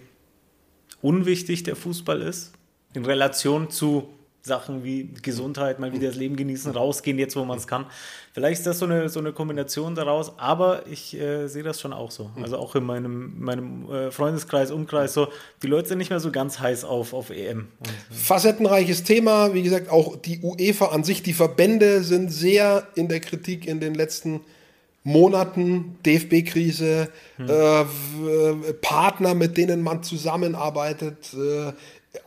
unwichtig 1.01 1.63
der 1.63 1.75
Fußball 1.75 2.21
ist, 2.21 2.53
in 2.93 3.03
Relation 3.03 3.71
zu 3.71 4.09
Sachen 4.45 4.83
wie 4.83 5.09
Gesundheit, 5.23 5.79
mal 5.79 5.91
wieder 5.91 6.07
das 6.07 6.15
Leben 6.15 6.35
genießen, 6.35 6.71
rausgehen, 6.71 7.17
jetzt 7.17 7.35
wo 7.35 7.43
man 7.45 7.57
es 7.57 7.65
kann. 7.65 7.87
Vielleicht 8.31 8.59
ist 8.59 8.67
das 8.67 8.77
so 8.77 8.85
eine, 8.85 9.09
so 9.09 9.19
eine 9.19 9.33
Kombination 9.33 9.95
daraus, 9.95 10.33
aber 10.37 10.85
ich 10.87 11.19
äh, 11.19 11.47
sehe 11.47 11.63
das 11.63 11.81
schon 11.81 11.93
auch 11.93 12.11
so. 12.11 12.29
Also 12.39 12.57
auch 12.57 12.75
in 12.75 12.83
meinem, 12.83 13.39
meinem 13.39 13.91
äh, 13.91 14.11
Freundeskreis, 14.11 14.69
Umkreis 14.69 15.15
so, 15.15 15.29
die 15.63 15.67
Leute 15.67 15.87
sind 15.87 15.97
nicht 15.97 16.11
mehr 16.11 16.19
so 16.19 16.31
ganz 16.31 16.59
heiß 16.59 16.85
auf, 16.85 17.13
auf 17.13 17.31
EM. 17.31 17.69
Und, 17.79 17.87
äh. 17.87 17.91
Facettenreiches 18.11 19.03
Thema, 19.03 19.55
wie 19.55 19.63
gesagt, 19.63 19.89
auch 19.89 20.15
die 20.15 20.39
UEFA 20.41 20.87
an 20.89 21.03
sich, 21.03 21.23
die 21.23 21.33
Verbände 21.33 22.03
sind 22.03 22.31
sehr 22.31 22.87
in 22.93 23.07
der 23.07 23.21
Kritik 23.21 23.65
in 23.65 23.79
den 23.79 23.95
letzten 23.95 24.41
Monaten, 25.03 25.97
DFB-Krise, 26.05 27.09
hm. 27.37 27.49
äh, 27.49 28.73
Partner, 28.73 29.33
mit 29.33 29.57
denen 29.57 29.81
man 29.81 30.03
zusammenarbeitet, 30.03 31.33
äh, 31.33 31.73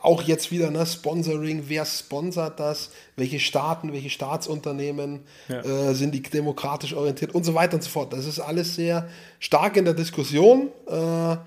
auch 0.01 0.23
jetzt 0.23 0.51
wieder 0.51 0.71
ne, 0.71 0.85
Sponsoring, 0.85 1.63
wer 1.67 1.85
sponsert 1.85 2.59
das, 2.59 2.91
welche 3.15 3.39
Staaten, 3.39 3.93
welche 3.93 4.09
Staatsunternehmen 4.09 5.21
ja. 5.47 5.61
äh, 5.61 5.93
sind 5.93 6.13
die 6.13 6.21
demokratisch 6.21 6.93
orientiert 6.93 7.33
und 7.35 7.43
so 7.43 7.53
weiter 7.53 7.75
und 7.75 7.83
so 7.83 7.89
fort. 7.89 8.13
Das 8.13 8.25
ist 8.25 8.39
alles 8.39 8.75
sehr 8.75 9.07
stark 9.39 9.77
in 9.77 9.85
der 9.85 9.93
Diskussion, 9.93 10.69
äh, 10.87 11.37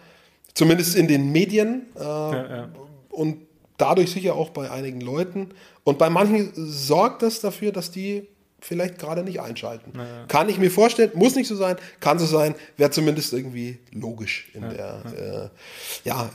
zumindest 0.55 0.97
in 0.97 1.09
den 1.09 1.33
Medien 1.33 1.87
äh, 1.97 2.03
ja, 2.03 2.69
und 3.11 3.39
dadurch 3.77 4.11
sicher 4.11 4.35
auch 4.35 4.51
bei 4.51 4.71
einigen 4.71 5.01
Leuten. 5.01 5.51
Und 5.85 5.99
bei 5.99 6.11
manchen 6.11 6.53
sorgt 6.55 7.23
das 7.23 7.41
dafür, 7.41 7.73
dass 7.73 7.91
die 7.91 8.29
vielleicht 8.63 8.99
gerade 8.99 9.25
nicht 9.25 9.41
einschalten. 9.41 9.93
Ja. 9.97 10.25
Kann 10.29 10.49
ich 10.49 10.57
mir 10.57 10.71
vorstellen, 10.71 11.11
muss 11.15 11.35
nicht 11.35 11.49
so 11.49 11.57
sein, 11.57 11.77
kann 11.99 12.19
so 12.19 12.27
sein, 12.27 12.55
wäre 12.77 12.91
zumindest 12.91 13.33
irgendwie 13.33 13.79
logisch 13.91 14.49
in, 14.55 14.63
ja, 14.63 14.69
der, 14.69 15.03
ja. 15.05 15.45
Äh, 15.45 15.49
ja 16.05 16.31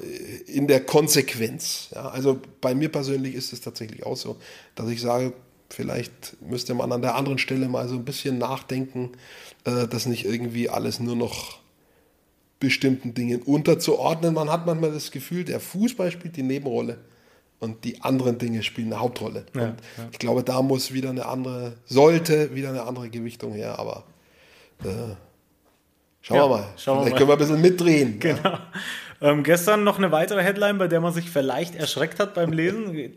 in 0.46 0.68
der 0.68 0.82
Konsequenz. 0.82 1.88
Ja, 1.96 2.10
also 2.10 2.42
bei 2.60 2.76
mir 2.76 2.90
persönlich 2.90 3.34
ist 3.34 3.54
es 3.54 3.62
tatsächlich 3.62 4.06
auch 4.06 4.18
so, 4.18 4.38
dass 4.76 4.90
ich 4.90 5.02
sage, 5.02 5.34
vielleicht 5.70 6.42
müsste 6.42 6.74
man 6.74 6.92
an 6.92 7.02
der 7.02 7.16
anderen 7.16 7.38
Stelle 7.38 7.70
mal 7.70 7.88
so 7.88 7.96
ein 7.96 8.06
bisschen 8.06 8.38
nachdenken, 8.38 9.14
äh, 9.64 9.88
dass 9.88 10.06
nicht 10.06 10.26
irgendwie 10.26 10.70
alles 10.70 11.00
nur 11.00 11.16
noch 11.16 11.60
bestimmten 12.60 13.14
Dingen 13.14 13.42
unterzuordnen. 13.42 14.34
Man 14.34 14.50
hat 14.50 14.66
manchmal 14.66 14.92
das 14.92 15.12
Gefühl, 15.12 15.46
der 15.46 15.62
Fußball 15.62 16.12
spielt 16.12 16.36
die 16.36 16.44
Nebenrolle 16.44 16.98
und 17.60 17.84
die 17.84 18.02
anderen 18.02 18.38
Dinge 18.38 18.64
spielen 18.64 18.88
eine 18.88 19.02
Hauptrolle. 19.02 19.46
Ja, 19.56 19.62
ja. 19.62 19.76
Ich 20.12 20.20
glaube, 20.20 20.44
da 20.44 20.62
muss 20.62 20.94
wieder 20.94 21.10
eine 21.10 21.26
andere, 21.26 21.74
sollte 21.86 22.54
wieder 22.56 22.70
eine 22.70 22.84
andere 22.84 23.10
Gewichtung 23.10 23.54
her, 23.54 23.80
aber 23.80 24.04
äh, 24.84 25.16
schauen 26.22 26.38
ja, 26.38 26.44
wir 26.44 26.50
mal. 26.50 26.66
Schauen 26.78 27.00
Vielleicht 27.00 27.14
wir 27.14 27.18
können 27.18 27.30
wir 27.30 27.34
ein 27.34 27.40
bisschen 27.40 27.62
mitdrehen. 27.62 28.20
Genau. 28.20 28.58
Ähm, 29.20 29.42
gestern 29.42 29.84
noch 29.84 29.98
eine 29.98 30.12
weitere 30.12 30.44
Headline, 30.44 30.78
bei 30.78 30.88
der 30.88 31.02
man 31.02 31.12
sich 31.12 31.32
vielleicht 31.32 31.74
erschreckt 31.74 32.20
hat 32.20 32.36
beim 32.36 32.52
Lesen. 32.52 33.16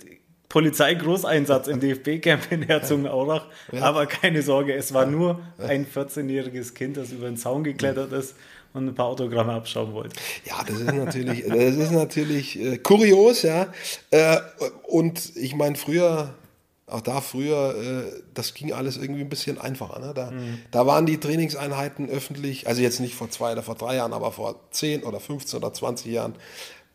Polizeigroßeinsatz 0.48 1.68
im 1.68 1.78
DFB-Camp 1.78 2.50
in 2.50 2.62
Herzogenaurach. 2.62 3.46
Aber 3.80 4.06
keine 4.06 4.40
Sorge, 4.42 4.74
es 4.74 4.94
war 4.94 5.04
nur 5.04 5.40
ein 5.58 5.86
14-jähriges 5.86 6.74
Kind, 6.74 6.96
das 6.96 7.12
über 7.12 7.26
den 7.26 7.36
Zaun 7.36 7.64
geklettert 7.64 8.12
ist 8.12 8.34
und 8.72 8.88
ein 8.88 8.94
paar 8.94 9.06
Autogramme 9.06 9.52
abschauen 9.52 9.92
wollt. 9.92 10.12
Ja, 10.44 10.62
das 10.66 10.78
ist 10.78 10.94
natürlich, 10.94 11.44
das 11.48 11.76
ist 11.76 11.92
natürlich 11.92 12.58
äh, 12.60 12.78
kurios, 12.78 13.42
ja. 13.42 13.66
Äh, 14.10 14.38
und 14.86 15.36
ich 15.36 15.54
meine, 15.54 15.76
früher, 15.76 16.34
auch 16.86 17.00
da 17.00 17.20
früher, 17.20 17.74
äh, 17.76 18.22
das 18.34 18.54
ging 18.54 18.72
alles 18.72 18.96
irgendwie 18.96 19.22
ein 19.22 19.28
bisschen 19.28 19.60
einfacher. 19.60 19.98
Ne? 20.00 20.12
Da, 20.14 20.30
mhm. 20.30 20.58
da 20.70 20.86
waren 20.86 21.06
die 21.06 21.18
Trainingseinheiten 21.18 22.08
öffentlich, 22.08 22.68
also 22.68 22.82
jetzt 22.82 23.00
nicht 23.00 23.14
vor 23.14 23.30
zwei 23.30 23.52
oder 23.52 23.62
vor 23.62 23.74
drei 23.74 23.96
Jahren, 23.96 24.12
aber 24.12 24.32
vor 24.32 24.60
zehn 24.70 25.02
oder 25.02 25.20
15 25.20 25.58
oder 25.58 25.72
20 25.72 26.12
Jahren. 26.12 26.34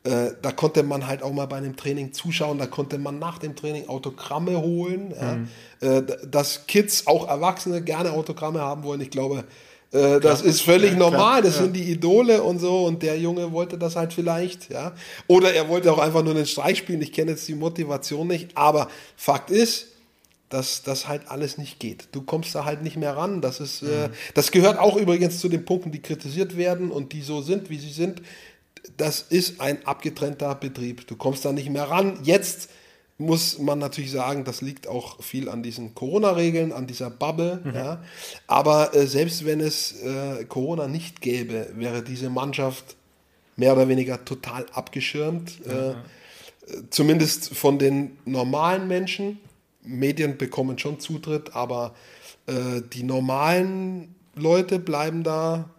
Äh, 0.04 0.34
da 0.42 0.52
konnte 0.52 0.84
man 0.84 1.08
halt 1.08 1.24
auch 1.24 1.34
mal 1.34 1.48
bei 1.48 1.58
einem 1.58 1.76
Training 1.76 2.14
zuschauen, 2.14 2.60
da 2.60 2.68
konnte 2.68 3.00
man 3.00 3.18
nach 3.18 3.40
dem 3.40 3.56
Training 3.56 3.90
Autogramme 3.90 4.62
holen. 4.62 5.10
Mhm. 5.10 5.50
Ja? 5.82 5.98
Äh, 5.98 6.06
dass 6.28 6.68
Kids, 6.68 7.08
auch 7.08 7.28
Erwachsene, 7.28 7.82
gerne 7.82 8.12
Autogramme 8.12 8.62
haben 8.62 8.84
wollen. 8.84 9.02
Ich 9.02 9.10
glaube, 9.10 9.46
äh, 9.92 10.20
das 10.20 10.42
ist 10.42 10.62
völlig 10.62 10.92
ja, 10.92 10.98
normal, 10.98 11.42
das 11.42 11.56
ja. 11.56 11.64
sind 11.64 11.74
die 11.74 11.92
Idole 11.92 12.42
und 12.44 12.60
so 12.60 12.86
und 12.86 13.02
der 13.04 13.18
Junge 13.18 13.52
wollte 13.52 13.78
das 13.78 13.96
halt 13.96 14.14
vielleicht, 14.14 14.70
ja. 14.70 14.94
Oder 15.28 15.54
er 15.54 15.70
wollte 15.70 15.92
auch 15.92 16.00
einfach 16.00 16.24
nur 16.24 16.36
einen 16.36 16.46
Streich 16.46 16.80
spielen, 16.80 17.02
ich 17.02 17.14
kenne 17.14 17.32
jetzt 17.32 17.48
die 17.48 17.56
Motivation 17.56 18.28
nicht, 18.28 18.56
aber 18.56 18.90
Fakt 19.16 19.52
ist, 19.52 19.88
dass 20.50 20.84
das 20.84 21.08
halt 21.08 21.30
alles 21.30 21.58
nicht 21.58 21.80
geht. 21.80 22.10
Du 22.12 22.22
kommst 22.22 22.54
da 22.56 22.66
halt 22.66 22.84
nicht 22.84 22.98
mehr 22.98 23.18
ran. 23.18 23.42
Das 23.42 23.60
ist, 23.60 23.82
äh, 23.82 23.86
mhm. 23.86 23.92
äh, 23.92 24.10
das 24.36 24.52
gehört 24.52 24.78
auch 24.78 24.96
übrigens 24.96 25.40
zu 25.40 25.50
den 25.50 25.66
Punkten, 25.66 25.92
die 25.92 26.02
kritisiert 26.02 26.56
werden 26.56 26.92
und 26.92 27.14
die 27.14 27.22
so 27.22 27.42
sind, 27.42 27.70
wie 27.70 27.80
sie 27.80 27.92
sind. 27.92 28.22
Das 28.98 29.22
ist 29.22 29.60
ein 29.60 29.86
abgetrennter 29.86 30.54
Betrieb. 30.56 31.08
Du 31.08 31.16
kommst 31.16 31.44
da 31.44 31.52
nicht 31.52 31.70
mehr 31.70 31.90
ran. 31.90 32.20
Jetzt 32.24 32.70
muss 33.18 33.60
man 33.60 33.80
natürlich 33.80 34.12
sagen, 34.12 34.44
das 34.44 34.62
liegt 34.62 34.88
auch 34.88 35.24
viel 35.24 35.48
an 35.48 35.64
diesen 35.64 35.96
Corona-Regeln, 35.96 36.74
an 36.74 36.86
dieser 36.86 37.10
Bubble. 37.10 37.62
Mhm. 37.64 37.76
Ja. 37.76 38.04
Aber 38.48 38.94
äh, 38.94 39.08
selbst 39.08 39.46
wenn 39.46 39.62
es 39.62 40.02
äh, 40.02 40.44
Corona 40.46 40.88
nicht 40.88 41.22
gäbe, 41.22 41.68
wäre 41.76 42.04
diese 42.04 42.30
Mannschaft 42.30 42.96
mehr 43.56 43.74
oder 43.74 43.88
weniger 43.88 44.26
total 44.26 44.66
abgeschirmt. 44.74 45.66
Mhm. 45.66 45.72
Äh, 45.72 45.94
zumindest 46.90 47.56
von 47.56 47.80
den 47.80 48.18
normalen 48.26 48.88
Menschen. 48.88 49.40
Medien 49.84 50.38
bekommen 50.38 50.80
schon 50.80 51.00
Zutritt, 51.00 51.56
aber 51.56 51.94
äh, 52.48 52.82
die 52.92 53.04
normalen 53.04 54.16
Leute 54.36 54.80
bleiben 54.80 55.24
da 55.24 55.70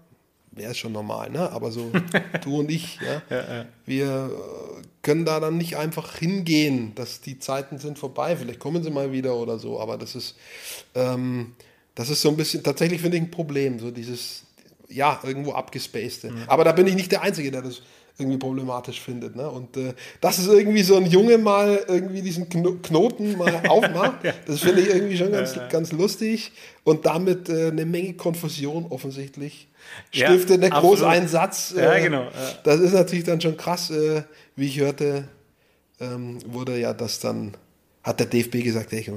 wäre 0.57 0.71
es 0.71 0.79
schon 0.79 0.93
normal, 0.93 1.31
ne? 1.31 1.51
Aber 1.53 1.71
so 1.71 1.93
du 2.43 2.61
und 2.61 2.71
ich, 2.71 2.99
ja, 3.01 3.23
ja, 3.31 3.55
ja. 3.57 3.65
wir 3.85 4.07
äh, 4.07 4.83
können 5.07 5.25
da 5.25 5.39
dann 5.39 5.57
nicht 5.57 5.77
einfach 5.77 6.17
hingehen, 6.17 6.93
dass 6.97 7.21
die 7.21 7.39
Zeiten 7.39 7.79
sind 7.79 7.97
vorbei. 7.97 8.37
Vielleicht 8.37 8.59
kommen 8.59 8.83
sie 8.83 8.91
mal 8.91 9.13
wieder 9.13 9.37
oder 9.37 9.57
so, 9.57 9.79
aber 9.79 9.99
das 9.99 10.17
ist, 10.17 10.35
ähm, 10.97 11.55
das 11.95 12.11
ist 12.11 12.23
so 12.23 12.29
ein 12.29 12.37
bisschen, 12.37 12.65
tatsächlich 12.65 13.01
finde 13.01 13.17
ich 13.17 13.23
ein 13.23 13.31
Problem, 13.31 13.79
so 13.79 13.93
dieses, 13.93 14.43
ja, 14.89 15.21
irgendwo 15.23 15.53
abgespacede. 15.53 16.33
Mhm. 16.33 16.43
Aber 16.49 16.65
da 16.65 16.73
bin 16.73 16.89
ich 16.89 16.97
nicht 16.97 17.13
der 17.13 17.23
Einzige, 17.23 17.53
der 17.53 17.63
das 17.63 17.83
irgendwie 18.19 18.39
problematisch 18.39 19.01
findet. 19.01 19.37
Ne? 19.37 19.49
Und 19.49 19.77
äh, 19.77 19.95
dass 20.21 20.39
es 20.39 20.49
irgendwie 20.49 20.83
so 20.83 20.97
ein 20.97 21.07
Junge 21.07 21.39
mal 21.39 21.85
irgendwie 21.87 22.23
diesen 22.23 22.49
Knoten 22.49 23.39
mal 23.39 23.63
aufmacht, 23.69 24.25
ja. 24.25 24.33
das 24.45 24.59
finde 24.59 24.81
ich 24.81 24.89
irgendwie 24.89 25.17
schon 25.17 25.31
ganz, 25.31 25.57
ganz 25.71 25.93
lustig 25.93 26.51
und 26.83 27.07
damit 27.07 27.49
äh, 27.49 27.69
eine 27.69 27.87
Menge 27.87 28.15
Konfusion 28.15 28.87
offensichtlich 28.91 29.69
stiftet, 30.11 30.63
ja, 30.63 30.69
eine 30.69 30.81
Großeinsatz. 30.81 31.75
Äh, 31.77 31.83
ja, 31.83 31.99
genau. 31.99 32.29
Das 32.65 32.81
ist 32.81 32.93
natürlich 32.93 33.25
dann 33.25 33.41
schon 33.41 33.57
krass, 33.57 33.91
äh, 33.91 34.23
wie 34.57 34.67
ich 34.67 34.81
hörte, 34.81 35.29
ähm, 36.01 36.39
wurde 36.47 36.79
ja 36.79 36.93
das 36.93 37.21
dann, 37.21 37.57
hat 38.03 38.21
der 38.21 38.27
DFB 38.27 38.63
gesagt, 38.63 38.93
hey, 38.93 39.11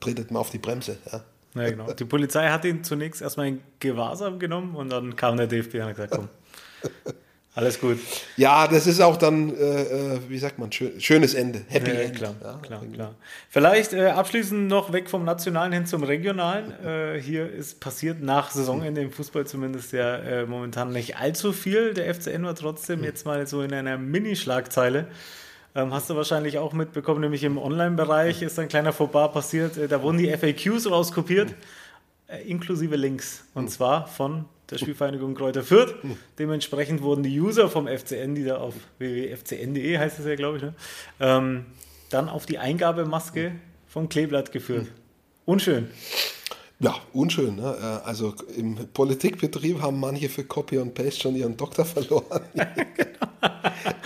tretet 0.00 0.30
mal 0.30 0.40
auf 0.40 0.50
die 0.50 0.58
Bremse. 0.58 0.96
Ja. 1.10 1.24
Ja, 1.54 1.68
genau. 1.68 1.92
Die 1.92 2.04
Polizei 2.04 2.48
hat 2.48 2.64
ihn 2.64 2.84
zunächst 2.84 3.22
erstmal 3.22 3.48
in 3.48 3.60
Gewahrsam 3.80 4.38
genommen 4.38 4.76
und 4.76 4.90
dann 4.90 5.16
kam 5.16 5.36
der 5.36 5.48
DFB 5.48 5.74
und 5.76 5.82
hat 5.82 5.96
gesagt, 5.96 6.12
komm, 6.14 6.28
alles 7.54 7.80
gut. 7.80 7.98
Ja, 8.36 8.68
das 8.68 8.86
ist 8.86 9.00
auch 9.00 9.16
dann, 9.16 9.56
äh, 9.56 9.82
äh 9.82 10.20
wie 10.28 10.38
sagt 10.38 10.58
man, 10.58 10.70
schön, 10.70 11.00
schönes 11.00 11.34
Ende. 11.34 11.62
Happy 11.68 11.90
ja, 11.90 12.00
End. 12.00 12.16
Klar, 12.16 12.34
ja, 12.42 12.58
klar, 12.62 12.82
klar. 12.92 13.14
Vielleicht 13.48 13.92
äh, 13.92 14.06
abschließend 14.06 14.68
noch 14.68 14.92
weg 14.92 15.10
vom 15.10 15.24
Nationalen 15.24 15.72
hin 15.72 15.86
zum 15.86 16.04
Regionalen. 16.04 16.72
Äh, 16.84 17.20
hier 17.20 17.50
ist 17.50 17.80
passiert 17.80 18.22
nach 18.22 18.50
Saisonende 18.52 19.00
im 19.00 19.10
Fußball 19.10 19.46
zumindest 19.46 19.92
ja 19.92 20.16
äh, 20.16 20.46
momentan 20.46 20.92
nicht 20.92 21.16
allzu 21.16 21.52
viel. 21.52 21.92
Der 21.92 22.14
FCN 22.14 22.44
war 22.44 22.54
trotzdem 22.54 23.02
jetzt 23.02 23.26
mal 23.26 23.44
so 23.48 23.62
in 23.62 23.74
einer 23.74 23.98
Mini-Schlagzeile. 23.98 25.08
Ähm, 25.74 25.94
hast 25.94 26.10
du 26.10 26.16
wahrscheinlich 26.16 26.58
auch 26.58 26.72
mitbekommen, 26.72 27.20
nämlich 27.20 27.44
im 27.44 27.56
Online-Bereich 27.56 28.42
ist 28.42 28.58
ein 28.58 28.66
kleiner 28.66 28.92
Fauxpas 28.92 29.32
passiert. 29.32 29.76
Äh, 29.76 29.86
da 29.86 30.02
wurden 30.02 30.18
die 30.18 30.30
FAQs 30.30 30.90
rauskopiert, 30.90 31.54
inklusive 32.38 32.96
Links. 32.96 33.44
Und 33.54 33.70
zwar 33.70 34.06
von 34.06 34.46
der 34.70 34.78
Spielvereinigung 34.78 35.34
Kräuter 35.34 35.62
Fürth. 35.62 35.94
Dementsprechend 36.38 37.02
wurden 37.02 37.22
die 37.22 37.40
User 37.40 37.68
vom 37.68 37.88
FCN, 37.88 38.34
die 38.34 38.44
da 38.44 38.58
auf 38.58 38.74
www.fcn.de 38.98 39.98
heißt 39.98 40.18
es 40.18 40.26
ja, 40.26 40.36
glaube 40.36 40.58
ich, 40.58 40.62
ne? 40.62 40.74
ähm, 41.18 41.66
dann 42.10 42.28
auf 42.28 42.46
die 42.46 42.58
Eingabemaske 42.58 43.52
vom 43.88 44.08
Kleeblatt 44.08 44.52
geführt. 44.52 44.86
Unschön. 45.44 45.88
Ja, 46.78 46.94
unschön. 47.12 47.56
Ne? 47.56 47.76
Äh, 47.78 48.08
also 48.08 48.34
im 48.56 48.76
Politikbetrieb 48.92 49.82
haben 49.82 50.00
manche 50.00 50.28
für 50.28 50.44
Copy 50.44 50.78
und 50.78 50.94
Paste 50.94 51.20
schon 51.20 51.36
ihren 51.36 51.56
Doktor 51.56 51.84
verloren. 51.84 52.42
genau. 52.54 53.29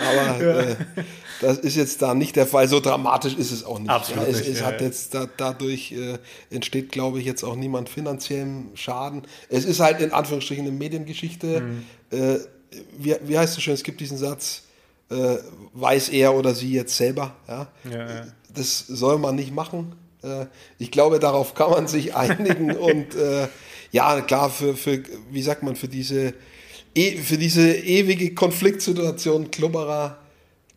Aber 0.05 0.43
ja. 0.43 0.59
äh, 0.59 0.75
das 1.41 1.57
ist 1.59 1.75
jetzt 1.75 2.01
da 2.01 2.13
nicht 2.13 2.35
der 2.35 2.47
Fall. 2.47 2.67
So 2.67 2.79
dramatisch 2.79 3.35
ist 3.35 3.51
es 3.51 3.63
auch 3.63 3.79
nicht. 3.79 3.89
Absolut 3.89 4.23
ja, 4.23 4.29
es, 4.29 4.47
es 4.47 4.59
ja, 4.59 4.65
hat 4.67 4.81
jetzt 4.81 5.13
da, 5.13 5.27
dadurch 5.37 5.91
äh, 5.91 6.17
entsteht, 6.49 6.91
glaube 6.91 7.19
ich, 7.19 7.25
jetzt 7.25 7.43
auch 7.43 7.55
niemand 7.55 7.89
finanziellen 7.89 8.69
Schaden. 8.75 9.23
Es 9.49 9.65
ist 9.65 9.79
halt 9.79 10.01
in 10.01 10.11
Anführungsstrichen 10.11 10.65
eine 10.65 10.75
Mediengeschichte. 10.75 11.61
Mhm. 11.61 11.83
Äh, 12.11 12.37
wie, 12.97 13.15
wie 13.23 13.37
heißt 13.37 13.57
es 13.57 13.63
schön? 13.63 13.73
Es 13.73 13.83
gibt 13.83 13.99
diesen 13.99 14.17
Satz, 14.17 14.63
äh, 15.09 15.37
weiß 15.73 16.09
er 16.09 16.33
oder 16.33 16.53
sie 16.53 16.71
jetzt 16.71 16.95
selber. 16.95 17.35
Ja? 17.47 17.67
Das 18.53 18.79
soll 18.87 19.17
man 19.17 19.35
nicht 19.35 19.53
machen. 19.53 19.95
Äh, 20.23 20.47
ich 20.79 20.91
glaube, 20.91 21.19
darauf 21.19 21.53
kann 21.53 21.71
man 21.71 21.87
sich 21.87 22.15
einigen 22.15 22.71
und 22.75 23.15
äh, 23.15 23.47
ja, 23.91 24.19
klar, 24.21 24.49
für, 24.49 24.75
für, 24.75 25.03
wie 25.31 25.41
sagt 25.41 25.63
man, 25.63 25.75
für 25.75 25.87
diese 25.87 26.33
E, 26.95 27.17
für 27.17 27.37
diese 27.37 27.75
ewige 27.75 28.33
Konfliktsituation 28.33 29.51
Klubberer, 29.51 30.17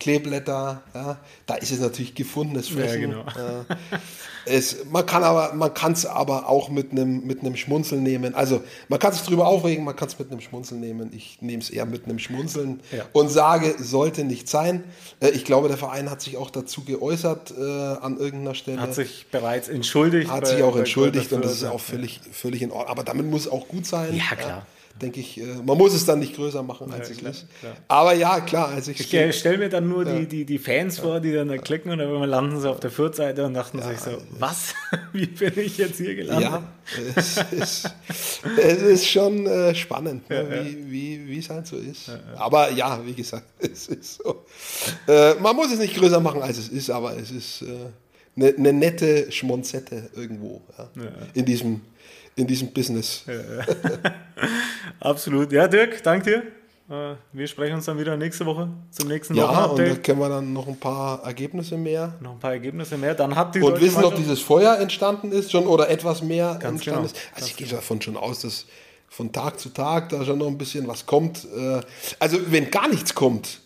Kleeblätter, 0.01 0.83
ja, 0.95 1.19
da 1.47 1.55
ist 1.55 1.71
es 1.71 1.81
natürlich 1.81 2.15
gefundenes 2.15 2.69
Fressen. 2.69 3.03
Ja, 3.03 3.07
genau. 3.09 3.23
äh, 3.23 3.65
es, 4.47 4.85
man 4.91 5.05
kann 5.05 5.23
aber, 5.23 5.55
man 5.55 5.75
kann 5.75 5.93
es 5.93 6.07
aber 6.07 6.49
auch 6.49 6.71
mit 6.71 6.93
einem 6.93 7.27
mit 7.27 7.41
einem 7.41 7.57
Schmunzeln 7.57 8.03
nehmen. 8.03 8.35
Also 8.35 8.63
man 8.89 8.99
kann 8.99 9.13
sich 9.13 9.23
drüber 9.23 9.47
aufregen, 9.47 9.85
man 9.85 9.97
kann 9.97 10.09
es 10.09 10.19
mit 10.19 10.31
einem 10.31 10.41
Schmunzeln 10.41 10.81
nehmen. 10.81 11.11
Ich 11.15 11.39
nehme 11.41 11.63
es 11.63 11.71
eher 11.71 11.87
mit 11.87 12.05
einem 12.05 12.19
Schmunzeln 12.19 12.81
ja. 12.93 13.05
und 13.13 13.29
sage, 13.29 13.75
sollte 13.79 14.25
nicht 14.25 14.49
sein. 14.49 14.85
Äh, 15.21 15.31
ich 15.31 15.45
glaube, 15.45 15.69
der 15.69 15.77
Verein 15.77 16.11
hat 16.11 16.23
sich 16.23 16.37
auch 16.37 16.51
dazu 16.51 16.85
geäußert 16.85 17.53
äh, 17.57 17.63
an 17.63 18.19
irgendeiner 18.19 18.55
Stelle. 18.55 18.81
Hat 18.81 18.95
sich 18.95 19.27
bereits 19.31 19.69
entschuldigt. 19.69 20.31
Hat 20.31 20.43
bei, 20.43 20.51
sich 20.51 20.63
auch 20.63 20.77
entschuldigt 20.77 21.33
und 21.33 21.45
das 21.45 21.53
ist 21.53 21.65
auch 21.65 21.81
völlig, 21.81 22.21
völlig 22.33 22.63
in 22.63 22.71
Ordnung. 22.71 22.91
Aber 22.91 23.05
damit 23.05 23.27
muss 23.27 23.43
es 23.43 23.53
auch 23.53 23.69
gut 23.69 23.87
sein. 23.87 24.15
Ja, 24.15 24.37
klar. 24.37 24.67
Denke 25.01 25.21
ich, 25.21 25.41
äh, 25.41 25.45
man 25.65 25.79
muss 25.79 25.95
es 25.95 26.05
dann 26.05 26.19
nicht 26.19 26.35
größer 26.35 26.63
machen, 26.63 26.93
als 26.93 27.09
Ja, 27.09 27.29
es 27.31 27.47
klar. 27.61 27.77
Aber 27.89 28.15
ja, 28.15 28.41
klar, 28.41 28.69
als 28.69 28.89
ich, 28.89 29.13
Ich 29.13 29.39
stelle 29.39 29.59
mir 29.59 29.69
dann 29.69 29.89
nur 29.89 30.05
die, 30.05 30.27
die, 30.27 30.45
die 30.45 30.59
Fans 30.59 30.99
vor, 30.99 31.21
die 31.21 31.33
dann 31.33 31.49
da 31.49 31.59
klicken 31.59 31.91
und 31.91 31.99
dann 31.99 32.23
landen 32.25 32.61
sie 32.61 32.69
auf 32.69 32.81
der 32.81 32.91
Fürth-Seite 32.91 33.45
und 33.45 33.55
dachten 33.55 33.81
sich 33.83 33.99
so, 33.99 34.11
was? 34.39 34.75
Wie 35.13 35.27
bin 35.27 35.53
ich 35.57 35.79
jetzt 35.79 35.99
hier 35.99 36.15
gelandet? 36.15 36.51
Ja, 36.51 36.63
es 37.15 37.39
ist, 37.51 37.95
es 38.59 38.83
ist 38.83 39.07
schon 39.07 39.47
äh, 39.47 39.75
spannend, 39.75 40.29
ne, 40.31 40.65
wie, 40.65 40.91
wie, 40.91 41.29
wie 41.29 41.39
es 41.39 41.51
halt 41.51 41.67
so 41.67 41.77
ist. 41.77 42.11
Aber 42.37 42.71
ja, 42.73 43.01
wie 43.05 43.15
gesagt, 43.15 43.45
es 43.59 43.89
ist 43.89 44.23
so. 44.23 44.45
Äh, 45.07 45.35
man 45.35 45.55
muss 45.57 45.73
es 45.73 45.79
nicht 45.79 45.97
größer 45.97 46.21
machen, 46.21 46.43
als 46.43 46.59
es 46.59 46.69
ist, 46.69 46.91
aber 46.91 47.17
es 47.17 47.31
ist 47.31 47.65
eine 48.37 48.49
äh, 48.49 48.61
ne 48.61 48.73
nette 48.73 49.31
Schmonzette 49.31 50.11
irgendwo 50.15 50.63
ja, 50.77 50.91
in, 51.35 51.45
diesem, 51.45 51.81
in 52.39 52.47
diesem 52.47 52.73
Business. 52.73 53.25
Absolut. 55.01 55.53
Ja, 55.53 55.69
Dirk, 55.69 56.03
danke 56.03 56.25
dir. 56.25 56.43
Äh, 57.13 57.17
Wir 57.33 57.47
sprechen 57.47 57.75
uns 57.75 57.85
dann 57.85 57.99
wieder 57.99 58.17
nächste 58.17 58.47
Woche 58.47 58.69
zum 58.91 59.09
nächsten 59.09 59.35
Ja, 59.35 59.65
und 59.67 59.79
da 59.79 59.95
können 59.97 60.19
wir 60.21 60.29
dann 60.29 60.53
noch 60.53 60.67
ein 60.67 60.77
paar 60.79 61.23
Ergebnisse 61.25 61.77
mehr 61.77 62.15
Noch 62.21 62.33
ein 62.33 62.39
paar 62.39 62.53
Ergebnisse 62.53 62.97
mehr. 62.97 63.15
Dann 63.15 63.35
hat 63.37 63.55
die 63.55 63.61
und 63.61 63.81
wissen, 63.81 64.05
ob 64.05 64.15
dieses 64.17 64.41
Feuer 64.41 64.79
entstanden 64.79 65.31
ist 65.33 65.51
schon 65.53 65.67
oder 65.67 65.91
etwas 65.91 66.23
mehr 66.23 66.53
Ganz 66.61 66.65
entstanden 66.77 67.03
genau, 67.03 67.13
ist. 67.13 67.17
Also 67.35 67.47
ich 67.49 67.57
gehe 67.57 67.67
davon 67.69 68.01
schon 68.01 68.17
aus, 68.17 68.41
dass 68.41 68.67
von 69.11 69.33
Tag 69.33 69.59
zu 69.59 69.71
Tag 69.71 70.11
da 70.11 70.25
schon 70.25 70.39
noch 70.39 70.47
ein 70.47 70.59
bisschen 70.59 70.87
was 70.89 71.05
kommt. 71.07 71.45
Äh, 71.57 71.81
Also 72.19 72.39
wenn 72.47 72.71
gar 72.71 72.89
nichts 72.89 73.15
kommt, 73.15 73.61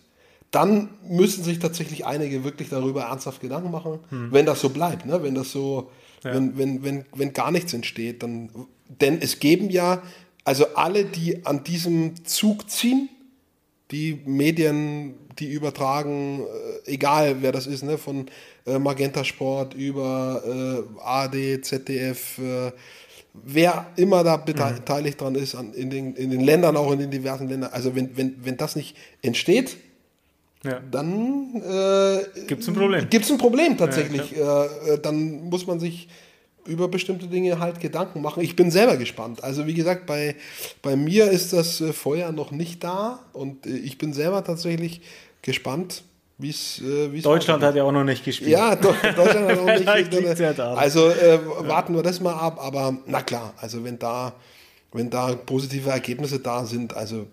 dann 0.51 0.91
müssen 1.09 1.43
sich 1.45 1.59
tatsächlich 1.61 2.05
einige 2.05 2.45
wirklich 2.45 2.69
darüber 2.69 3.03
ernsthaft 3.05 3.41
Gedanken 3.41 3.71
machen, 3.71 4.01
Hm. 4.11 4.29
wenn 4.33 4.45
das 4.47 4.61
so 4.61 4.69
bleibt, 4.69 5.07
ne? 5.07 5.23
wenn 5.23 5.35
das 5.35 5.51
so, 5.53 5.91
wenn, 6.23 6.59
wenn, 6.59 6.85
wenn, 6.85 7.05
wenn 7.15 7.33
gar 7.33 7.51
nichts 7.51 7.73
entsteht, 7.73 8.23
dann, 8.23 8.51
denn 9.01 9.21
es 9.21 9.39
geben 9.41 9.71
ja, 9.71 10.03
also 10.45 10.67
alle, 10.75 11.05
die 11.05 11.45
an 11.47 11.65
diesem 11.65 12.25
Zug 12.25 12.69
ziehen, 12.71 13.09
die 13.91 14.21
Medien, 14.25 15.15
die 15.39 15.51
übertragen, 15.53 16.41
äh, 16.87 16.91
egal 16.93 17.37
wer 17.43 17.53
das 17.53 17.67
ist, 17.67 17.83
ne, 17.83 17.99
von 17.99 18.27
äh, 18.67 18.79
Magenta 18.79 19.25
Sport 19.25 19.75
über 19.75 20.43
äh, 20.45 21.01
AD, 21.03 21.61
ZDF, 21.63 22.39
äh, 22.39 22.73
wer 23.35 23.87
immer 23.97 24.25
da 24.25 24.37
bete- 24.37 24.75
beteiligt 24.75 25.21
dran 25.21 25.35
ist, 25.35 25.55
an, 25.55 25.73
in, 25.75 25.91
den, 25.91 26.15
in 26.15 26.31
den 26.31 26.41
Ländern, 26.41 26.77
auch 26.77 26.93
in 26.93 26.99
den 26.99 27.11
diversen 27.11 27.49
Ländern, 27.49 27.71
also 27.73 27.95
wenn, 27.95 28.17
wenn, 28.17 28.37
wenn 28.45 28.57
das 28.57 28.77
nicht 28.77 28.97
entsteht, 29.23 29.77
Ja. 30.65 30.81
dann 30.91 31.57
äh, 31.57 32.41
Gibt's 32.47 32.69
ein 32.69 32.75
Problem. 32.75 33.11
Gibt 33.11 33.25
es 33.25 33.31
ein 33.31 33.39
Problem 33.39 33.77
tatsächlich. 33.77 34.37
äh, 34.37 34.41
äh, 34.41 34.99
dann 35.01 35.49
muss 35.49 35.67
man 35.67 35.81
sich 35.81 36.09
über 36.67 36.89
bestimmte 36.89 37.27
Dinge 37.27 37.59
halt 37.59 37.81
Gedanken 37.81 38.23
machen. 38.23 38.43
Ich 38.43 38.55
bin 38.55 38.71
selber 38.71 38.97
gespannt. 38.97 39.43
Also 39.43 39.67
wie 39.67 39.75
gesagt, 39.75 40.07
bei, 40.07 40.37
bei 40.81 40.95
mir 40.95 41.31
ist 41.31 41.53
das 41.53 41.81
äh, 41.81 41.93
Feuer 41.93 42.31
noch 42.33 42.53
nicht 42.53 42.85
da 42.85 43.21
und 43.33 43.67
äh, 43.67 43.71
ich 43.71 43.99
bin 43.99 44.13
selber 44.13 44.45
tatsächlich 44.45 45.01
gespannt, 45.43 46.05
wie 46.39 46.51
es 46.51 46.81
äh, 46.81 47.13
wie's 47.13 47.25
Deutschland 47.25 47.63
hat 47.63 47.75
ja 47.75 47.83
auch 47.83 47.93
noch 47.93 48.05
nicht 48.05 48.25
gespielt. 48.25 48.51
Ja, 48.51 48.77
doch, 48.77 48.95
Deutschland 49.17 49.51
hat 49.51 49.59
auch 49.59 49.97
nicht. 49.97 50.13
Liegt's 50.13 50.39
ja 50.39 50.53
daran. 50.53 50.79
Also 50.79 51.09
äh, 51.09 51.41
warten 51.67 51.95
wir 51.95 52.03
das 52.03 52.21
mal 52.21 52.35
ab, 52.35 52.59
aber 52.61 52.97
na 53.07 53.23
klar, 53.23 53.55
also 53.61 53.83
wenn 53.83 53.99
da, 53.99 54.35
wenn 54.93 55.11
da 55.11 55.35
positive 55.35 55.91
Ergebnisse 55.91 56.39
da 56.39 56.65
sind, 56.65 56.95
also 56.95 57.27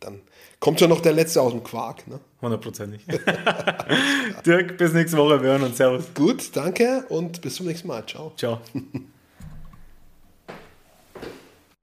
dann 0.00 0.20
kommt 0.64 0.80
schon 0.80 0.88
noch 0.88 1.02
der 1.02 1.12
Letzte 1.12 1.42
aus 1.42 1.52
dem 1.52 1.62
Quark. 1.62 2.08
Ne? 2.08 2.18
Hundertprozentig. 2.40 3.02
Dirk, 4.46 4.78
bis 4.78 4.94
nächste 4.94 5.18
Woche. 5.18 5.42
Wir 5.42 5.50
hören 5.50 5.62
uns. 5.62 5.76
Servus. 5.76 6.06
Gut, 6.14 6.56
danke 6.56 7.04
und 7.10 7.42
bis 7.42 7.56
zum 7.56 7.66
nächsten 7.66 7.86
Mal. 7.86 8.06
Ciao. 8.06 8.32
Ciao. 8.34 8.60